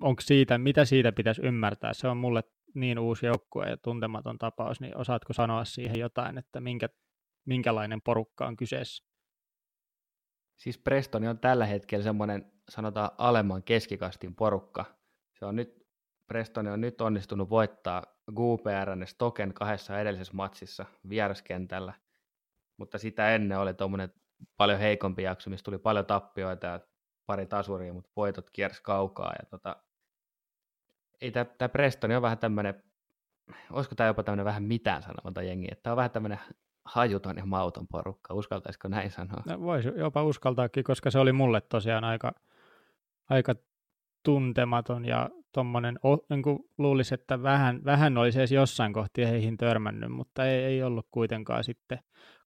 onko 0.00 0.20
siitä, 0.20 0.58
mitä 0.58 0.84
siitä 0.84 1.12
pitäisi 1.12 1.42
ymmärtää? 1.42 1.94
Se 1.94 2.08
on 2.08 2.16
mulle 2.16 2.44
niin 2.74 2.98
uusi 2.98 3.26
joukkue 3.26 3.70
ja 3.70 3.76
tuntematon 3.76 4.38
tapaus, 4.38 4.80
niin 4.80 4.96
osaatko 4.96 5.32
sanoa 5.32 5.64
siihen 5.64 6.00
jotain, 6.00 6.38
että 6.38 6.60
minkä, 6.60 6.88
minkälainen 7.44 8.02
porukka 8.02 8.46
on 8.46 8.56
kyseessä? 8.56 9.04
Siis 10.56 10.78
Prestoni 10.78 11.28
on 11.28 11.38
tällä 11.38 11.66
hetkellä 11.66 12.02
semmoinen, 12.02 12.52
sanotaan 12.68 13.10
alemman 13.18 13.62
keskikastin 13.62 14.34
porukka. 14.34 14.84
Se 15.38 15.44
on 15.44 15.56
nyt, 15.56 15.86
Prestoni 16.26 16.70
on 16.70 16.80
nyt 16.80 17.00
onnistunut 17.00 17.50
voittaa 17.50 18.02
GPRn 18.32 19.06
Stoken 19.06 19.54
kahdessa 19.54 20.00
edellisessä 20.00 20.32
matsissa 20.34 20.86
vieraskentällä, 21.08 21.92
mutta 22.76 22.98
sitä 22.98 23.34
ennen 23.34 23.58
oli 23.58 23.74
tuommoinen 23.74 24.12
paljon 24.56 24.78
heikompi 24.78 25.22
jakso, 25.22 25.50
missä 25.50 25.64
tuli 25.64 25.78
paljon 25.78 26.06
tappioita 26.06 26.66
ja 26.66 26.80
pari 27.26 27.46
tasuria, 27.46 27.92
mutta 27.92 28.10
voitot 28.16 28.50
kiersi 28.50 28.82
kaukaa. 28.82 29.32
Ja 29.38 29.46
tota, 29.50 29.76
ei 31.20 31.30
tämä 31.30 31.68
Preston 31.68 32.10
on 32.10 32.22
vähän 32.22 32.38
tämmöinen, 32.38 32.82
olisiko 33.70 33.94
tämä 33.94 34.06
jopa 34.06 34.22
tämmöinen 34.22 34.44
vähän 34.44 34.62
mitään 34.62 35.02
sanomaton 35.02 35.46
jengi, 35.46 35.68
että 35.70 35.82
tämä 35.82 35.92
on 35.92 35.96
vähän 35.96 36.10
tämmöinen 36.10 36.40
hajuton 36.84 37.36
ja 37.36 37.46
mauton 37.46 37.86
porukka, 37.88 38.34
uskaltaisiko 38.34 38.88
näin 38.88 39.10
sanoa? 39.10 39.42
No, 39.46 39.60
voisi 39.60 39.88
jopa 39.96 40.22
uskaltaakin, 40.22 40.84
koska 40.84 41.10
se 41.10 41.18
oli 41.18 41.32
mulle 41.32 41.60
tosiaan 41.60 42.04
aika, 42.04 42.32
aika 43.30 43.54
tuntematon 44.22 45.04
ja 45.04 45.30
tuommoinen, 45.52 45.98
niin 46.28 46.42
luulisi, 46.78 47.14
että 47.14 47.42
vähän, 47.42 47.84
vähän 47.84 48.18
olisi 48.18 48.38
edes 48.38 48.52
jossain 48.52 48.92
kohti 48.92 49.26
heihin 49.26 49.56
törmännyt, 49.56 50.12
mutta 50.12 50.46
ei, 50.46 50.64
ei 50.64 50.82
ollut 50.82 51.06
kuitenkaan 51.10 51.64
sitten 51.64 51.98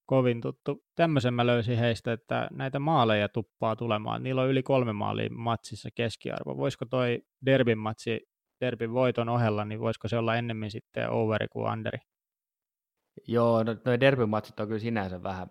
kovin 0.06 0.40
tuttu. 0.40 0.84
Tämmöisen 0.94 1.34
mä 1.34 1.46
löysin 1.46 1.78
heistä, 1.78 2.12
että 2.12 2.48
näitä 2.52 2.78
maaleja 2.78 3.28
tuppaa 3.28 3.76
tulemaan. 3.76 4.22
Niillä 4.22 4.42
on 4.42 4.48
yli 4.48 4.62
kolme 4.62 4.92
maalia 4.92 5.30
matsissa 5.30 5.88
keskiarvo. 5.94 6.56
Voisiko 6.56 6.84
toi 6.84 7.22
derbin 7.46 7.78
matsi, 7.78 8.20
derbin 8.60 8.92
voiton 8.92 9.28
ohella, 9.28 9.64
niin 9.64 9.80
voisiko 9.80 10.08
se 10.08 10.16
olla 10.16 10.36
ennemmin 10.36 10.70
sitten 10.70 11.10
overi 11.10 11.48
kuin 11.48 11.72
underi? 11.72 11.98
Joo, 13.28 13.62
no, 13.62 13.76
noi 13.84 14.00
derbin 14.00 14.28
matsit 14.28 14.60
on 14.60 14.66
kyllä 14.66 14.78
sinänsä 14.78 15.22
vähän, 15.22 15.50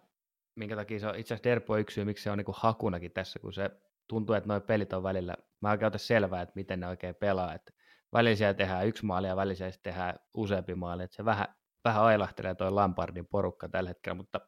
minkä 0.56 0.76
takia 0.76 1.00
se 1.00 1.08
on 1.08 1.16
itse 1.16 1.34
asiassa 1.34 1.50
derby 1.50 1.66
on 1.74 1.80
yksi 1.80 1.94
syy, 1.94 2.06
miksi 2.06 2.24
se 2.24 2.32
on 2.32 2.38
niin 2.38 2.46
kuin 2.46 2.56
hakunakin 2.60 3.12
tässä, 3.12 3.40
kun 3.40 3.54
se 3.54 3.70
tuntuu, 4.10 4.36
että 4.36 4.50
nuo 4.50 4.60
pelit 4.60 4.94
on 4.94 5.04
välillä, 5.04 5.36
mä 5.62 5.72
oikein 5.72 5.88
ota 5.88 5.98
selvää, 5.98 6.42
että 6.42 6.54
miten 6.56 6.80
ne 6.80 6.88
oikein 6.88 7.16
pelaa, 7.16 7.54
että 7.54 7.72
välillä 8.14 8.36
siellä 8.36 8.54
tehdään 8.54 8.88
yksi 8.88 9.06
maali 9.06 9.28
ja 9.28 9.36
välillä 9.36 9.72
tehdään 9.84 10.16
useampi 10.34 10.76
maali, 10.76 11.04
että 11.04 11.16
se 11.16 11.26
vähän 11.26 11.48
vähän 11.84 12.04
ailahtelee 12.04 12.56
toi 12.56 12.72
Lampardin 12.72 13.28
porukka 13.28 13.70
tällä 13.70 13.90
hetkellä, 13.90 14.16
mutta 14.16 14.42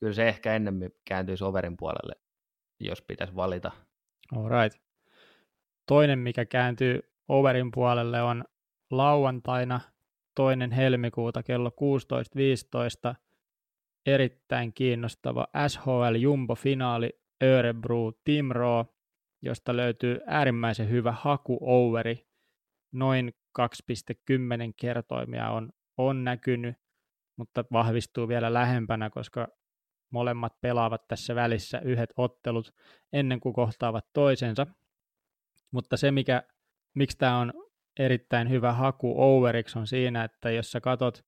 kyllä 0.00 0.12
se 0.12 0.28
ehkä 0.28 0.54
ennemmin 0.54 0.90
kääntyisi 1.04 1.44
overin 1.44 1.76
puolelle, 1.76 2.14
jos 2.80 3.02
pitäisi 3.02 3.36
valita. 3.36 3.72
All 4.36 4.48
right. 4.48 4.82
Toinen, 5.86 6.18
mikä 6.18 6.44
kääntyy 6.44 7.00
overin 7.28 7.70
puolelle, 7.70 8.22
on 8.22 8.44
lauantaina 8.90 9.80
toinen 10.34 10.70
helmikuuta 10.70 11.42
kello 11.42 11.70
16.15 13.10 13.14
erittäin 14.06 14.72
kiinnostava 14.72 15.46
SHL 15.68 16.14
Jumbo-finaali 16.18 17.20
Örebro 17.42 18.12
Timroo, 18.24 18.94
josta 19.42 19.76
löytyy 19.76 20.20
äärimmäisen 20.26 20.90
hyvä 20.90 21.12
haku 21.12 21.58
overi. 21.60 22.26
Noin 22.92 23.34
2,10 23.58 24.72
kertoimia 24.76 25.50
on 25.50 25.72
on 26.06 26.24
näkynyt, 26.24 26.76
mutta 27.36 27.64
vahvistuu 27.72 28.28
vielä 28.28 28.52
lähempänä, 28.52 29.10
koska 29.10 29.48
molemmat 30.10 30.60
pelaavat 30.60 31.08
tässä 31.08 31.34
välissä 31.34 31.80
yhdet 31.80 32.10
ottelut 32.16 32.74
ennen 33.12 33.40
kuin 33.40 33.52
kohtaavat 33.52 34.06
toisensa. 34.12 34.66
Mutta 35.70 35.96
se, 35.96 36.10
mikä, 36.10 36.42
miksi 36.94 37.18
tämä 37.18 37.38
on 37.38 37.52
erittäin 37.98 38.50
hyvä 38.50 38.72
haku 38.72 39.14
overiksi, 39.16 39.78
on 39.78 39.86
siinä, 39.86 40.24
että 40.24 40.50
jos 40.50 40.72
sä 40.72 40.80
katot 40.80 41.24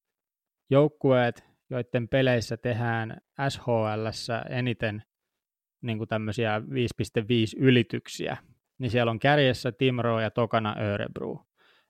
joukkueet, 0.71 1.45
joiden 1.71 2.09
peleissä 2.09 2.57
tehdään 2.57 3.21
SHL 3.49 4.07
eniten 4.51 5.03
niin 5.83 5.99
kuin 5.99 6.09
tämmöisiä 6.09 6.59
5.5 6.59 6.65
ylityksiä, 7.57 8.37
niin 8.79 8.91
siellä 8.91 9.11
on 9.11 9.19
kärjessä 9.19 9.73
Timro 9.73 10.21
ja 10.21 10.31
tokana 10.31 10.77
Örebro. 10.79 11.47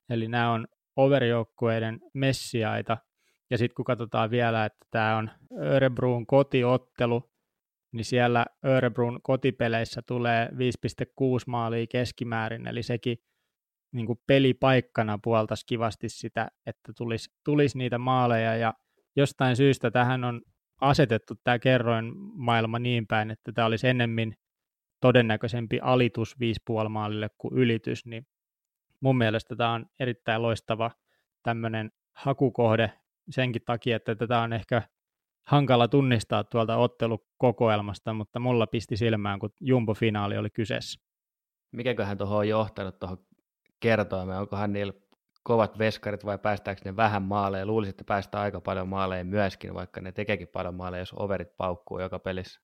Eli 0.09 0.29
nämä 0.29 0.53
on 0.53 0.67
overjoukkueiden 0.97 2.01
messiaita. 2.15 2.97
Ja 3.51 3.59
sitten 3.59 3.75
kun 3.75 3.85
katsotaan 3.85 4.31
vielä, 4.31 4.65
että 4.65 4.87
tämä 4.91 5.17
on 5.17 5.31
Örebruun 5.63 6.27
kotiottelu, 6.27 7.31
niin 7.93 8.05
siellä 8.05 8.47
Örebruun 8.65 9.21
kotipeleissä 9.23 10.03
tulee 10.07 10.49
5,6 10.49 10.55
maalia 11.47 11.87
keskimäärin, 11.91 12.67
eli 12.67 12.83
sekin 12.83 13.17
niin 13.93 14.07
kuin 14.07 14.19
pelipaikkana 14.27 15.19
puoltaisi 15.25 15.67
kivasti 15.67 16.09
sitä, 16.09 16.49
että 16.67 16.93
tulisi, 16.97 17.31
tulisi 17.45 17.79
niitä 17.79 17.99
maaleja, 17.99 18.57
ja 18.57 18.75
jostain 19.17 19.57
syystä 19.57 19.91
tähän 19.91 20.25
on 20.25 20.43
asetettu 20.81 21.35
tämä 21.45 21.59
kerroin 21.59 22.13
maailma 22.35 22.79
niin 22.79 23.07
päin, 23.07 23.31
että 23.31 23.53
tämä 23.53 23.67
olisi 23.67 23.89
ennemmin 23.89 24.35
todennäköisempi 25.01 25.79
alitus 25.83 26.37
5,5 26.83 26.89
maalille 26.89 27.29
kuin 27.39 27.55
ylitys, 27.59 28.07
niin 28.07 28.27
mun 29.01 29.19
mielestä 29.19 29.57
tämä 29.57 29.73
on 29.73 29.87
erittäin 30.01 30.43
loistava 30.43 30.91
tämmöinen 31.43 31.93
hakukohde 32.13 32.93
senkin 33.31 33.63
takia, 33.67 33.97
että 33.97 34.15
tätä 34.15 34.41
on 34.41 34.53
ehkä 34.53 34.83
hankala 35.47 35.89
tunnistaa 35.89 36.45
tuolta 36.45 36.77
ottelukokoelmasta, 36.77 38.13
mutta 38.13 38.39
mulla 38.41 38.67
pisti 38.67 38.97
silmään, 38.97 39.39
kun 39.39 39.51
Jumbo-finaali 39.61 40.39
oli 40.39 40.51
kyseessä. 40.51 41.01
Mikäköhän 41.73 42.19
tuohon 42.19 42.39
on 42.39 42.49
johtanut 42.49 42.99
tuohon 42.99 43.19
kertoimeen? 43.81 44.39
Onkohan 44.41 44.73
niillä 44.73 44.93
kovat 45.43 45.79
veskarit 45.79 46.25
vai 46.25 46.39
päästäänkö 46.39 46.83
ne 46.85 46.97
vähän 46.97 47.23
maaleja? 47.23 47.67
Luulisin, 47.67 47.91
että 47.91 48.05
päästään 48.05 48.45
aika 48.45 48.61
paljon 48.61 48.89
maaleja 48.89 49.25
myöskin, 49.25 49.75
vaikka 49.75 50.01
ne 50.01 50.13
tekeekin 50.13 50.49
paljon 50.49 50.75
maaleja, 50.75 51.01
jos 51.01 51.15
overit 51.17 51.57
paukkuu 51.57 52.01
joka 52.01 52.19
pelissä. 52.19 52.61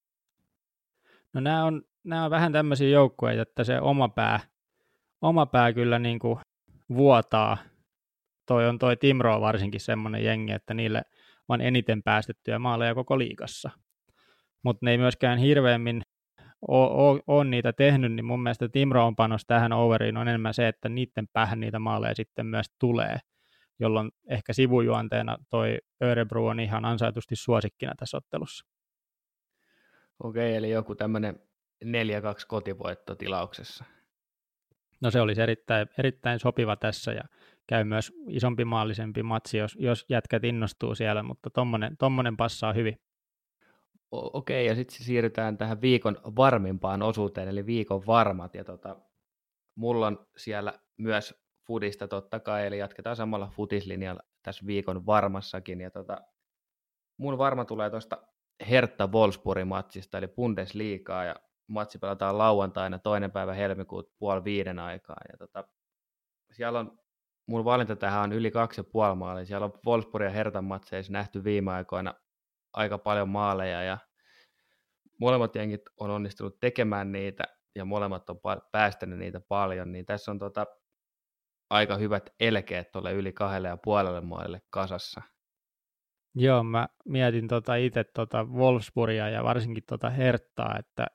No 1.32 1.40
nämä 1.40 1.64
on 1.64 1.82
nämä 2.04 2.24
on 2.24 2.30
vähän 2.30 2.52
tämmöisiä 2.52 2.88
joukkueita, 2.88 3.42
että 3.42 3.64
se 3.64 3.80
oma 3.80 4.08
pää, 4.08 4.40
oma 5.22 5.46
pää 5.46 5.72
kyllä 5.72 5.98
niin 5.98 6.18
kuin 6.18 6.38
vuotaa. 6.94 7.56
Toi 8.46 8.68
on 8.68 8.78
toi 8.78 8.96
Timro 8.96 9.40
varsinkin 9.40 9.80
semmoinen 9.80 10.24
jengi, 10.24 10.52
että 10.52 10.74
niille 10.74 11.02
on 11.48 11.60
eniten 11.60 12.02
päästettyjä 12.02 12.58
maaleja 12.58 12.94
koko 12.94 13.18
liigassa. 13.18 13.70
Mutta 14.64 14.86
ne 14.86 14.90
ei 14.90 14.98
myöskään 14.98 15.38
hirveämmin 15.38 16.02
ole 17.26 17.44
niitä 17.44 17.72
tehnyt, 17.72 18.12
niin 18.12 18.24
mun 18.24 18.42
mielestä 18.42 18.68
Timroon 18.68 19.16
panos 19.16 19.42
tähän 19.46 19.72
overiin 19.72 20.16
on 20.16 20.28
enemmän 20.28 20.54
se, 20.54 20.68
että 20.68 20.88
niiden 20.88 21.28
päähän 21.32 21.60
niitä 21.60 21.78
maaleja 21.78 22.14
sitten 22.14 22.46
myös 22.46 22.66
tulee, 22.78 23.18
jolloin 23.78 24.10
ehkä 24.30 24.52
sivujuonteena 24.52 25.38
toi 25.50 25.78
Örebro 26.02 26.46
on 26.46 26.60
ihan 26.60 26.84
ansaitusti 26.84 27.36
suosikkina 27.36 27.92
tässä 27.98 28.16
ottelussa. 28.16 28.66
Okei, 30.22 30.56
eli 30.56 30.70
joku 30.70 30.94
tämmöinen 30.94 31.40
4-2 31.84 31.88
kotivoitto 32.48 33.14
tilauksessa. 33.14 33.84
No 35.00 35.10
se 35.10 35.20
olisi 35.20 35.42
erittäin, 35.42 35.88
erittäin 35.98 36.38
sopiva 36.38 36.76
tässä 36.76 37.12
ja 37.12 37.22
käy 37.66 37.84
myös 37.84 38.12
isompi 38.28 38.64
maallisempi 38.64 39.22
matsi, 39.22 39.58
jos, 39.58 39.76
jos 39.80 40.06
jätkät 40.08 40.44
innostuu 40.44 40.94
siellä, 40.94 41.22
mutta 41.22 41.50
tommonen, 41.50 41.96
tommonen 41.96 42.36
passaa 42.36 42.72
hyvin. 42.72 43.00
Okei, 44.10 44.66
ja 44.66 44.74
sitten 44.74 45.04
siirrytään 45.04 45.58
tähän 45.58 45.80
viikon 45.80 46.16
varmimpaan 46.36 47.02
osuuteen, 47.02 47.48
eli 47.48 47.66
viikon 47.66 48.06
varmat. 48.06 48.54
Ja 48.54 48.64
tota, 48.64 48.96
mulla 49.74 50.06
on 50.06 50.26
siellä 50.36 50.72
myös 50.96 51.34
fudista 51.66 52.08
totta 52.08 52.40
kai, 52.40 52.66
eli 52.66 52.78
jatketaan 52.78 53.16
samalla 53.16 53.46
futislinjalla 53.46 54.22
tässä 54.42 54.66
viikon 54.66 55.06
varmassakin. 55.06 55.80
Ja 55.80 55.90
tota, 55.90 56.20
mun 57.16 57.38
varma 57.38 57.64
tulee 57.64 57.90
tuosta 57.90 58.22
Hertha 58.70 59.06
Wolfsburgin 59.06 59.68
matsista, 59.68 60.18
eli 60.18 60.28
Bundesliigaa, 60.28 61.24
ja 61.24 61.36
matsi 61.70 61.98
pelataan 61.98 62.38
lauantaina 62.38 62.98
toinen 62.98 63.30
päivä 63.30 63.54
helmikuuta 63.54 64.12
puoli 64.18 64.44
viiden 64.44 64.78
aikaa. 64.78 65.16
Ja 65.32 65.38
tota, 65.38 65.64
siellä 66.52 66.78
on, 66.78 66.98
mun 67.46 67.64
valinta 67.64 67.96
tähän 67.96 68.22
on 68.22 68.32
yli 68.32 68.50
kaksi 68.50 68.80
ja 68.80 68.84
puoli 68.84 69.16
maalia. 69.16 69.44
Siellä 69.44 69.64
on 69.64 69.72
Wolfsburg 69.86 70.24
ja 70.24 70.30
Hertan 70.30 70.64
matseissa 70.64 71.12
nähty 71.12 71.44
viime 71.44 71.72
aikoina 71.72 72.14
aika 72.72 72.98
paljon 72.98 73.28
maaleja 73.28 73.82
ja 73.82 73.98
molemmat 75.20 75.54
jengit 75.54 75.82
on 75.96 76.10
onnistunut 76.10 76.60
tekemään 76.60 77.12
niitä 77.12 77.44
ja 77.74 77.84
molemmat 77.84 78.30
on 78.30 78.40
päästänyt 78.72 79.18
niitä 79.18 79.40
paljon, 79.40 79.92
niin 79.92 80.06
tässä 80.06 80.30
on 80.30 80.38
tota, 80.38 80.66
aika 81.70 81.96
hyvät 81.96 82.30
elkeet 82.40 82.92
tuolle 82.92 83.12
yli 83.12 83.32
kahdelle 83.32 83.68
ja 83.68 83.76
puolelle 83.76 84.20
maalille 84.20 84.62
kasassa. 84.70 85.22
Joo, 86.34 86.62
mä 86.62 86.88
mietin 87.04 87.48
tota 87.48 87.74
itse 87.74 88.04
tota 88.04 88.44
Wolfsburgia 88.44 89.28
ja 89.28 89.44
varsinkin 89.44 89.84
tota 89.86 90.10
Herttaa, 90.10 90.78
että 90.78 91.06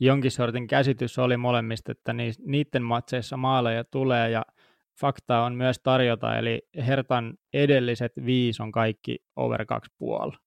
jonkin 0.00 0.30
sortin 0.30 0.66
käsitys 0.66 1.18
oli 1.18 1.36
molemmista, 1.36 1.92
että 1.92 2.12
niiden 2.46 2.82
matseissa 2.82 3.36
maaleja 3.36 3.84
tulee 3.84 4.30
ja 4.30 4.42
fakta 5.00 5.42
on 5.42 5.54
myös 5.54 5.78
tarjota, 5.82 6.38
eli 6.38 6.62
Hertan 6.86 7.34
edelliset 7.52 8.12
viisi 8.26 8.62
on 8.62 8.72
kaikki 8.72 9.18
over 9.36 9.66
2,5. 10.32 10.38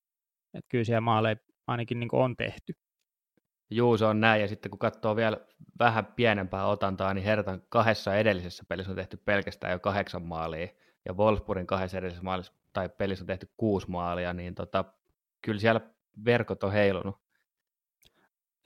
Että 0.54 0.68
kyllä 0.70 0.84
siellä 0.84 1.02
maaleja 1.02 1.36
ainakin 1.68 2.00
niin 2.00 2.10
on 2.12 2.36
tehty. 2.36 2.74
Juu, 3.70 3.98
se 3.98 4.06
on 4.06 4.22
näin. 4.22 4.42
Ja 4.42 4.48
sitten 4.48 4.70
kun 4.70 4.80
katsoo 4.80 5.16
vielä 5.16 5.38
vähän 5.80 6.06
pienempää 6.06 6.68
otantaa, 6.68 7.14
niin 7.14 7.26
Hertan 7.26 7.62
kahdessa 7.70 8.16
edellisessä 8.16 8.64
pelissä 8.68 8.92
on 8.92 8.96
tehty 8.96 9.18
pelkästään 9.18 9.74
jo 9.74 9.80
kahdeksan 9.80 10.24
maalia. 10.24 10.68
Ja 11.06 11.14
Wolfsburgin 11.14 11.68
kahdessa 11.68 11.98
edellisessä 11.98 12.24
maalissa, 12.24 12.54
tai 12.74 12.90
pelissä 12.90 13.24
on 13.24 13.28
tehty 13.28 13.50
kuusi 13.58 13.90
maalia, 13.90 14.34
niin 14.34 14.56
tota, 14.56 14.86
kyllä 15.42 15.60
siellä 15.60 15.82
verkot 16.26 16.64
on 16.64 16.72
heilunut. 16.72 17.27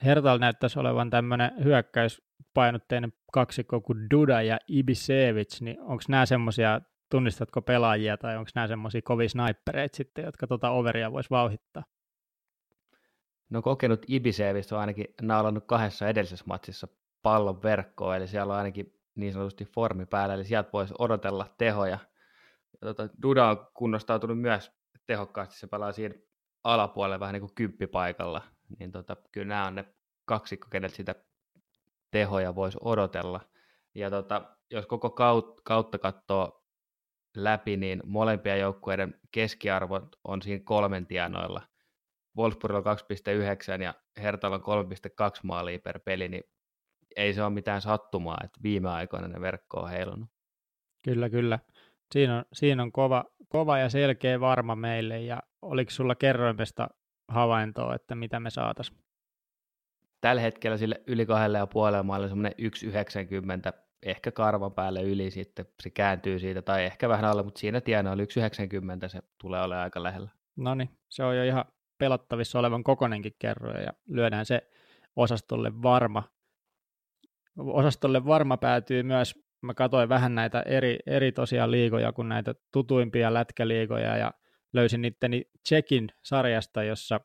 Hertal 0.04 0.38
näyttäisi 0.38 0.78
olevan 0.78 1.10
tämmöinen 1.10 1.64
hyökkäyspainotteinen 1.64 3.12
kaksikko 3.32 3.80
kuin 3.80 4.10
Duda 4.10 4.42
ja 4.42 4.58
Ibisevic, 4.68 5.60
niin 5.60 5.80
onko 5.80 6.02
nämä 6.08 6.26
semmoisia, 6.26 6.80
tunnistatko 7.10 7.62
pelaajia 7.62 8.16
tai 8.16 8.36
onko 8.36 8.50
nämä 8.54 8.66
semmoisia 8.66 9.02
kovia 9.04 9.28
snipereita 9.28 9.96
sitten, 9.96 10.24
jotka 10.24 10.46
tuota 10.46 10.70
overia 10.70 11.12
voisi 11.12 11.30
vauhittaa? 11.30 11.82
No 13.50 13.62
kokenut 13.62 14.04
Ibisevic 14.08 14.72
on 14.72 14.78
ainakin 14.78 15.06
naulannut 15.22 15.64
kahdessa 15.66 16.08
edellisessä 16.08 16.44
matsissa 16.48 16.88
pallon 17.22 17.62
verkkoon, 17.62 18.16
eli 18.16 18.26
siellä 18.26 18.52
on 18.52 18.58
ainakin 18.58 18.94
niin 19.14 19.32
sanotusti 19.32 19.64
formi 19.64 20.06
päällä, 20.06 20.34
eli 20.34 20.44
sieltä 20.44 20.70
voisi 20.72 20.94
odotella 20.98 21.54
tehoja. 21.58 21.98
Ja 22.72 22.78
tota, 22.80 23.08
Duda 23.22 23.46
on 23.46 23.66
kunnostautunut 23.74 24.40
myös 24.40 24.72
tehokkaasti, 25.06 25.58
se 25.58 25.66
pelaa 25.66 25.92
siinä 25.92 26.14
alapuolella 26.64 27.20
vähän 27.20 27.32
niin 27.32 27.40
kuin 27.40 27.54
kymppipaikalla, 27.54 28.42
niin 28.78 28.92
tota, 28.92 29.16
kyllä 29.32 29.46
nämä 29.46 29.66
on 29.66 29.74
ne 29.74 29.84
kaksikko, 30.24 30.68
kenet 30.70 30.94
sitä 30.94 31.14
tehoja 32.10 32.54
voisi 32.54 32.78
odotella. 32.80 33.40
Ja 33.94 34.10
tota, 34.10 34.56
jos 34.70 34.86
koko 34.86 35.10
kautta 35.64 35.98
katsoo 35.98 36.64
läpi, 37.36 37.76
niin 37.76 38.02
molempien 38.06 38.60
joukkueiden 38.60 39.20
keskiarvo 39.30 40.00
on 40.24 40.42
siinä 40.42 40.64
kolmen 40.64 41.06
tienoilla. 41.06 41.62
Wolfsburg 42.36 42.86
on 42.86 42.96
2,9 43.76 43.82
ja 43.82 43.94
Hertalla 44.22 44.60
on 44.64 44.84
3,2 44.84 45.40
maalia 45.42 45.78
per 45.78 46.00
peli, 46.04 46.28
niin 46.28 46.44
ei 47.16 47.34
se 47.34 47.42
ole 47.42 47.50
mitään 47.50 47.80
sattumaa, 47.80 48.38
että 48.44 48.60
viime 48.62 48.90
aikoina 48.90 49.28
ne 49.28 49.40
verkko 49.40 49.80
on 49.80 49.90
heilunut. 49.90 50.28
Kyllä, 51.04 51.30
kyllä. 51.30 51.58
Siinä 52.12 52.38
on, 52.38 52.44
siinä 52.52 52.82
on 52.82 52.92
kova, 52.92 53.24
kova 53.48 53.78
ja 53.78 53.88
selkeä 53.88 54.40
varma 54.40 54.76
meille, 54.76 55.20
ja 55.20 55.42
oliko 55.62 55.90
sulla 55.90 56.14
kerroimesta 56.14 56.88
havaintoa, 57.28 57.94
että 57.94 58.14
mitä 58.14 58.40
me 58.40 58.50
saataisiin? 58.50 58.98
Tällä 60.20 60.42
hetkellä 60.42 60.76
sille 60.76 61.02
yli 61.06 61.26
kahdelle 61.26 61.58
ja 61.58 61.66
puolelle 61.66 62.02
maalle 62.02 62.28
semmoinen 62.28 62.52
1,90, 63.72 63.82
ehkä 64.02 64.32
karvan 64.32 64.72
päälle 64.72 65.02
yli 65.02 65.30
sitten, 65.30 65.66
se 65.82 65.90
kääntyy 65.90 66.38
siitä, 66.38 66.62
tai 66.62 66.84
ehkä 66.84 67.08
vähän 67.08 67.24
alle, 67.24 67.42
mutta 67.42 67.60
siinä 67.60 67.80
tiena 67.80 68.12
oli 68.12 68.22
1,90, 68.22 68.28
se 69.08 69.22
tulee 69.40 69.62
olemaan 69.62 69.84
aika 69.84 70.02
lähellä. 70.02 70.30
No 70.56 70.74
niin, 70.74 70.90
se 71.08 71.24
on 71.24 71.36
jo 71.36 71.44
ihan 71.44 71.64
pelattavissa 71.98 72.58
olevan 72.58 72.84
kokonenkin 72.84 73.36
kerroja, 73.38 73.80
ja 73.80 73.92
lyödään 74.08 74.46
se 74.46 74.70
osastolle 75.16 75.82
varma. 75.82 76.22
Osastolle 77.58 78.24
varma 78.26 78.56
päätyy 78.56 79.02
myös, 79.02 79.34
mä 79.60 79.74
katsoin 79.74 80.08
vähän 80.08 80.34
näitä 80.34 80.62
eri, 80.62 80.98
eri 81.06 81.32
tosiaan 81.32 81.70
liigoja 81.70 82.12
kuin 82.12 82.28
näitä 82.28 82.54
tutuimpia 82.72 83.34
lätkäliigoja, 83.34 84.16
ja 84.16 84.32
löysin 84.72 85.02
niitteni 85.02 85.44
Tsekin 85.62 86.08
sarjasta, 86.22 86.82
jossa 86.82 87.20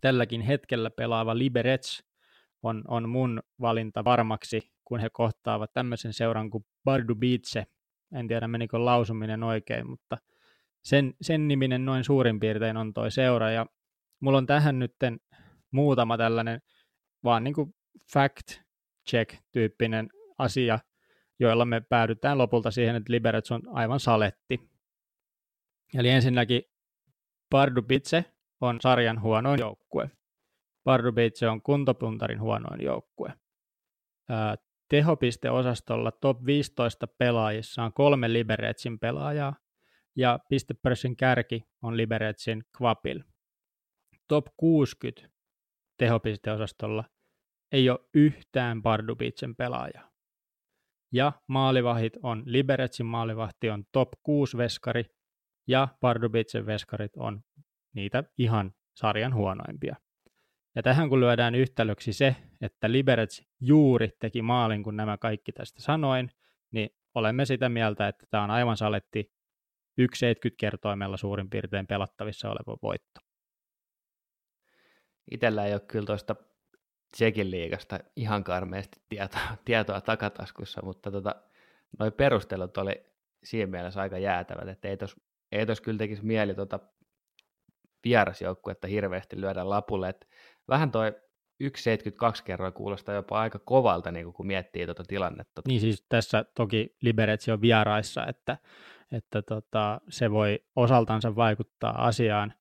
tälläkin 0.00 0.40
hetkellä 0.40 0.90
pelaava 0.90 1.38
Liberec 1.38 2.00
on, 2.62 2.84
on 2.88 3.08
mun 3.08 3.42
valinta 3.60 4.04
varmaksi, 4.04 4.72
kun 4.84 5.00
he 5.00 5.10
kohtaavat 5.12 5.72
tämmöisen 5.72 6.12
seuran 6.12 6.50
kuin 6.50 6.66
Bardubice. 6.84 7.66
En 8.14 8.28
tiedä 8.28 8.48
menikö 8.48 8.84
lausuminen 8.84 9.42
oikein, 9.42 9.90
mutta 9.90 10.18
sen, 10.84 11.14
sen 11.20 11.48
niminen 11.48 11.84
noin 11.84 12.04
suurin 12.04 12.40
piirtein 12.40 12.76
on 12.76 12.94
toi 12.94 13.10
seura. 13.10 13.50
Ja 13.50 13.66
mulla 14.20 14.38
on 14.38 14.46
tähän 14.46 14.78
nytten 14.78 15.20
muutama 15.70 16.18
tällainen 16.18 16.60
vaan 17.24 17.44
niin 17.44 17.54
kuin 17.54 17.74
fact 18.12 18.60
check-tyyppinen 19.10 20.08
asia, 20.38 20.78
joilla 21.38 21.64
me 21.64 21.80
päädytään 21.80 22.38
lopulta 22.38 22.70
siihen, 22.70 22.96
että 22.96 23.12
Liberec 23.12 23.52
on 23.52 23.62
aivan 23.66 24.00
saletti. 24.00 24.70
Eli 25.94 26.08
ensinnäkin 26.08 26.62
Pardubice 27.50 28.24
on 28.60 28.80
sarjan 28.80 29.20
huonoin 29.22 29.60
joukkue. 29.60 30.10
Pardubice 30.84 31.48
on 31.48 31.62
kuntopuntarin 31.62 32.40
huonoin 32.40 32.84
joukkue. 32.84 33.32
Tehopisteosastolla 34.88 36.12
top 36.12 36.46
15 36.46 37.06
pelaajissa 37.06 37.82
on 37.82 37.92
kolme 37.92 38.32
Liberetsin 38.32 38.98
pelaajaa, 38.98 39.56
ja 40.16 40.38
pistepörssin 40.48 41.16
kärki 41.16 41.64
on 41.82 41.96
Liberetsin 41.96 42.64
Kvapil. 42.76 43.22
Top 44.28 44.46
60 44.56 45.28
tehopisteosastolla 45.98 47.04
ei 47.72 47.90
ole 47.90 48.00
yhtään 48.14 48.82
Pardubicen 48.82 49.56
pelaajaa. 49.56 50.10
Ja 51.12 51.32
maalivahit 51.46 52.12
on, 52.22 52.42
Liberetsin 52.46 53.06
maalivahti 53.06 53.70
on 53.70 53.84
top 53.92 54.08
6 54.22 54.56
veskari, 54.56 55.04
ja 55.66 55.88
Pardubicen 56.00 56.66
veskarit 56.66 57.16
on 57.16 57.44
niitä 57.94 58.24
ihan 58.38 58.74
sarjan 58.94 59.34
huonoimpia. 59.34 59.96
Ja 60.74 60.82
tähän 60.82 61.08
kun 61.08 61.20
lyödään 61.20 61.54
yhtälöksi 61.54 62.12
se, 62.12 62.36
että 62.60 62.92
Liberec 62.92 63.40
juuri 63.60 64.10
teki 64.18 64.42
maalin, 64.42 64.82
kun 64.82 64.96
nämä 64.96 65.18
kaikki 65.18 65.52
tästä 65.52 65.82
sanoin, 65.82 66.30
niin 66.70 66.90
olemme 67.14 67.44
sitä 67.44 67.68
mieltä, 67.68 68.08
että 68.08 68.26
tämä 68.30 68.44
on 68.44 68.50
aivan 68.50 68.76
saletti 68.76 69.32
1,70 70.00 70.06
kertoimella 70.56 71.16
suurin 71.16 71.50
piirtein 71.50 71.86
pelattavissa 71.86 72.50
oleva 72.50 72.78
voitto. 72.82 73.20
Itellä 75.30 75.66
ei 75.66 75.72
ole 75.72 75.80
kyllä 75.80 76.06
tuosta 76.06 76.36
Tsekin 77.12 77.50
liigasta 77.50 78.00
ihan 78.16 78.44
karmeasti 78.44 79.00
tietoa, 79.08 79.40
tietoa 79.64 80.00
takataskussa, 80.00 80.80
mutta 80.84 81.10
tota, 81.10 81.34
noi 81.98 82.10
perustelut 82.10 82.76
oli 82.76 83.04
siinä 83.44 83.70
mielessä 83.70 84.00
aika 84.00 84.18
jäätävät, 84.18 84.68
että 84.68 84.88
ei 84.88 84.96
tos, 84.96 85.16
ei 85.52 85.66
tos 85.66 85.80
kyllä 85.80 85.98
tekisi 85.98 86.24
mieli 86.24 86.54
tota 86.54 86.80
vierasjoukkuetta 88.04 88.86
hirveästi 88.86 89.40
lyödä 89.40 89.68
lapulle. 89.68 90.08
Et 90.08 90.28
vähän 90.68 90.90
toi 90.90 91.12
1,72 91.64 92.42
kerroin 92.44 92.72
kuulostaa 92.72 93.14
jopa 93.14 93.40
aika 93.40 93.58
kovalta, 93.58 94.12
niin 94.12 94.32
kun 94.32 94.46
miettii 94.46 94.84
tuota 94.84 95.04
tilannetta. 95.08 95.62
Niin 95.68 95.80
siis 95.80 96.06
tässä 96.08 96.44
toki 96.54 96.96
Liberetsi 97.02 97.50
on 97.50 97.60
vieraissa, 97.60 98.26
että, 98.26 98.58
että 99.12 99.42
tota, 99.42 100.00
se 100.08 100.30
voi 100.30 100.64
osaltansa 100.76 101.36
vaikuttaa 101.36 102.06
asiaan, 102.06 102.54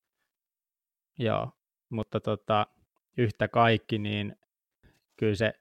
Joo, 1.19 1.51
mutta 1.89 2.19
tota, 2.19 2.67
yhtä 3.17 3.47
kaikki, 3.47 3.97
niin 3.97 4.35
kyllä 5.17 5.35
se 5.35 5.53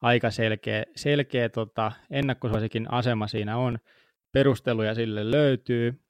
aika 0.00 0.30
selkeä, 0.30 0.84
selkeä 0.96 1.48
tota, 1.48 1.92
ennakkosuosikin 2.10 2.92
asema 2.92 3.26
siinä 3.26 3.56
on. 3.56 3.78
Perusteluja 4.32 4.94
sille 4.94 5.30
löytyy. 5.30 6.03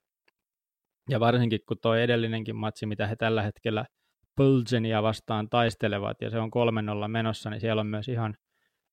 Ja 1.10 1.20
varsinkin 1.20 1.60
kun 1.68 1.76
tuo 1.82 1.94
edellinenkin 1.94 2.56
matsi, 2.56 2.86
mitä 2.86 3.06
he 3.06 3.16
tällä 3.16 3.42
hetkellä 3.42 3.84
Pulgenia 4.36 5.02
vastaan 5.02 5.48
taistelevat, 5.48 6.16
ja 6.20 6.30
se 6.30 6.38
on 6.38 6.50
3-0 7.04 7.08
menossa, 7.08 7.50
niin 7.50 7.60
siellä 7.60 7.80
on 7.80 7.86
myös 7.86 8.08
ihan, 8.08 8.36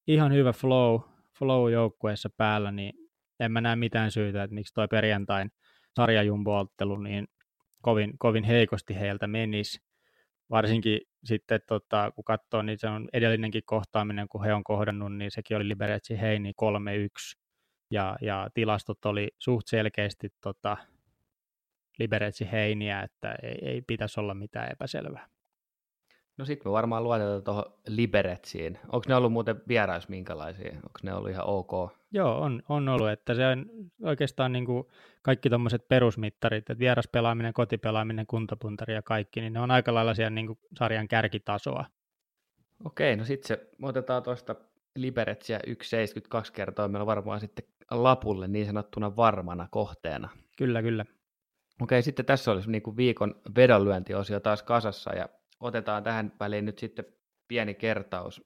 ihan 0.08 0.34
hyvä 0.34 0.54
flow, 0.54 1.00
flow 1.40 1.72
joukkueessa 1.72 2.30
päällä, 2.38 2.72
niin 2.72 2.94
en 3.40 3.52
mä 3.52 3.62
näe 3.62 3.76
mitään 3.76 4.12
syytä, 4.12 4.44
että 4.44 4.54
miksi 4.54 4.74
toi 4.74 4.88
perjantain 4.88 5.52
sarjajumbo 5.96 6.68
niin 7.04 7.28
kovin, 7.82 8.14
kovin 8.18 8.44
heikosti 8.44 9.00
heiltä 9.00 9.28
menisi. 9.28 9.80
Varsinkin 10.50 11.02
sitten, 11.24 11.60
tota, 11.68 12.12
kun 12.16 12.24
katsoo, 12.24 12.62
niin 12.62 12.80
se 12.80 12.88
on 12.88 13.10
edellinenkin 13.14 13.64
kohtaaminen, 13.66 14.28
kun 14.28 14.44
he 14.44 14.54
on 14.54 14.64
kohdannut, 14.64 15.14
niin 15.16 15.32
sekin 15.32 15.58
oli 15.58 15.68
Liberetsi 15.68 16.22
Heini 16.22 16.52
3-1, 16.62 17.42
ja, 17.92 18.18
ja 18.22 18.50
tilastot 18.54 19.06
oli 19.06 19.28
suht 19.40 19.68
selkeästi 19.68 20.30
tota, 20.42 20.78
Liberetsi 22.02 22.52
Heiniä, 22.52 23.02
että 23.02 23.36
ei, 23.44 23.60
ei 23.62 23.82
pitäisi 23.82 24.20
olla 24.20 24.34
mitään 24.34 24.72
epäselvää. 24.72 25.28
No 26.38 26.46
sitten 26.46 26.68
me 26.68 26.72
varmaan 26.72 27.04
luotetaan 27.04 27.44
tuohon 27.44 27.66
Liberetsiin. 27.88 28.80
Onko 28.84 29.06
ne 29.08 29.16
ollut 29.16 29.34
muuten 29.34 29.62
vierais 29.68 30.10
minkälaisia? 30.10 30.72
Onko 30.72 31.00
ne 31.04 31.14
ollut 31.14 31.30
ihan 31.30 31.46
ok? 31.46 31.72
Joo, 32.12 32.42
on, 32.42 32.64
on 32.70 32.90
ollut, 32.90 33.10
että 33.10 33.34
se 33.34 33.48
on 33.48 33.66
oikeastaan 34.04 34.52
niin 34.52 34.66
kuin 34.66 34.84
kaikki 35.22 35.50
tuommoiset 35.50 35.88
perusmittarit, 35.88 36.58
että 36.58 36.80
vieraspelaaminen, 36.80 37.54
kotipelaaminen, 37.54 38.28
kuntopuntari 38.28 38.94
ja 38.94 39.02
kaikki, 39.02 39.42
niin 39.42 39.54
ne 39.54 39.60
on 39.60 39.72
aika 39.72 39.94
lailla 39.94 40.14
siellä 40.14 40.30
niin 40.30 40.48
kuin 40.48 40.60
sarjan 40.80 41.08
kärkitasoa. 41.08 41.86
Okei, 42.86 43.16
no 43.16 43.26
sitten 43.26 43.48
se, 43.48 43.70
me 43.78 43.88
otetaan 43.88 44.24
tuosta 44.24 44.56
Liberetsiä 44.96 45.60
1,72 45.68 46.52
kertaa, 46.54 46.88
meillä 46.88 47.04
on 47.04 47.08
varmaan 47.08 47.40
sitten 47.40 47.66
lapulle 47.92 48.48
niin 48.48 48.66
sanottuna 48.66 49.16
varmana 49.16 49.68
kohteena. 49.72 50.30
Kyllä, 50.58 50.82
kyllä. 50.82 51.06
Okei, 51.82 52.02
sitten 52.02 52.26
tässä 52.26 52.52
olisi 52.52 52.72
niin 52.72 52.82
kuin 52.82 52.98
viikon 52.98 53.42
vedonlyöntiosio 53.56 54.40
taas 54.40 54.64
kasassa, 54.64 55.16
ja 55.16 55.30
otetaan 55.60 56.04
tähän 56.04 56.34
väliin 56.40 56.66
nyt 56.66 56.80
sitten 56.80 57.06
pieni 57.48 57.74
kertaus 57.74 58.42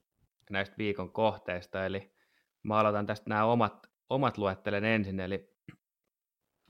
näistä 0.50 0.74
viikon 0.78 1.12
kohteista, 1.12 1.86
eli 1.86 2.14
mä 2.62 2.78
aloitan 2.78 3.06
tästä 3.06 3.28
nämä 3.28 3.44
omat, 3.44 3.86
omat 4.10 4.38
luettelen 4.38 4.84
ensin, 4.84 5.20
eli 5.20 5.56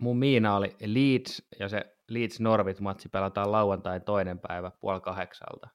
mun 0.01 0.19
miina 0.19 0.57
oli 0.57 0.77
Leeds, 0.87 1.49
ja 1.61 1.69
se 1.69 1.97
Leeds 2.09 2.41
Norvit 2.41 2.81
matsi 2.81 3.09
pelataan 3.09 3.53
lauantain 3.53 4.03
toinen 4.03 4.39
päivä 4.39 4.71
puoli 4.81 5.01
kahdeksalta. 5.01 5.69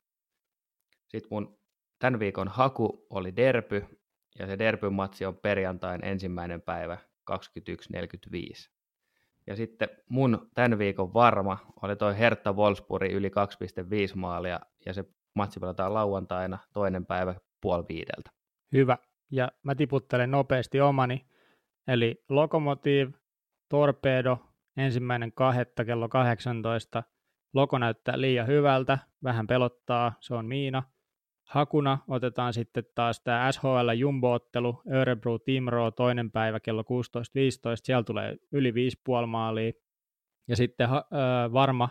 Sitten 1.07 1.27
mun 1.31 1.59
tämän 1.99 2.19
viikon 2.19 2.47
haku 2.47 3.07
oli 3.09 3.35
Derpy, 3.35 3.85
ja 4.39 4.47
se 4.47 4.59
Derpyn 4.59 4.93
matsi 4.93 5.25
on 5.25 5.37
perjantain 5.37 6.05
ensimmäinen 6.05 6.61
päivä 6.61 6.97
21.45. 7.31 8.80
Ja 9.47 9.55
sitten 9.55 9.89
mun 10.09 10.49
tämän 10.55 10.77
viikon 10.77 11.13
varma 11.13 11.57
oli 11.81 11.95
toi 11.95 12.17
Hertha 12.17 12.53
Wolfsburg 12.53 13.11
yli 13.11 13.29
2,5 13.29 14.15
maalia, 14.15 14.59
ja 14.85 14.93
se 14.93 15.05
matsi 15.33 15.59
pelataan 15.59 15.93
lauantaina 15.93 16.57
toinen 16.73 17.05
päivä 17.05 17.35
puoli 17.61 17.83
viideltä. 17.89 18.31
Hyvä. 18.71 18.97
Ja 19.31 19.51
mä 19.63 19.75
tiputtelen 19.75 20.31
nopeasti 20.31 20.81
omani. 20.81 21.25
Eli 21.87 22.23
Lokomotiv, 22.29 23.13
Torpedo, 23.69 24.37
ensimmäinen 24.77 25.31
kahdetta 25.31 25.85
kello 25.85 26.09
18. 26.09 27.03
Loko 27.53 27.77
näyttää 27.77 28.21
liian 28.21 28.47
hyvältä, 28.47 28.97
vähän 29.23 29.47
pelottaa, 29.47 30.13
se 30.19 30.33
on 30.33 30.45
Miina. 30.45 30.83
Hakuna 31.51 31.97
otetaan 32.07 32.53
sitten 32.53 32.83
taas 32.95 33.21
tämä 33.23 33.51
SHL 33.51 33.89
Jumbo-ottelu, 33.95 34.81
Örebro 34.91 35.39
Timro 35.39 35.91
toinen 35.91 36.31
päivä 36.31 36.59
kello 36.59 36.81
16.15, 36.81 36.87
siellä 37.75 38.03
tulee 38.03 38.37
yli 38.51 38.71
5,5 38.71 39.25
maalia. 39.27 39.71
Ja 40.47 40.55
sitten 40.55 40.89
äh, 40.89 41.01
varma 41.53 41.89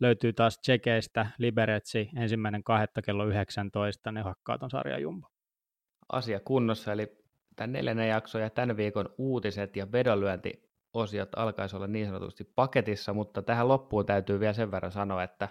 löytyy 0.00 0.32
taas 0.32 0.58
Tsekeistä 0.58 1.26
Liberetsi 1.38 2.10
ensimmäinen 2.16 2.64
kahdetta 2.64 3.02
kello 3.02 3.26
19, 3.26 4.12
ne 4.12 4.20
hakkaa 4.20 4.58
ton 4.58 4.70
sarja 4.70 4.98
Jumbo. 4.98 5.28
Asia 6.12 6.40
kunnossa, 6.40 6.92
eli 6.92 7.18
tämän 7.56 7.72
neljännen 7.72 8.08
jakso 8.08 8.38
ja 8.38 8.50
tämän 8.50 8.76
viikon 8.76 9.14
uutiset 9.18 9.76
ja 9.76 9.92
vedonlyöntiosiot 9.92 11.28
alkaisi 11.36 11.76
olla 11.76 11.86
niin 11.86 12.06
sanotusti 12.06 12.44
paketissa, 12.54 13.12
mutta 13.12 13.42
tähän 13.42 13.68
loppuun 13.68 14.06
täytyy 14.06 14.40
vielä 14.40 14.52
sen 14.52 14.70
verran 14.70 14.92
sanoa, 14.92 15.22
että 15.22 15.48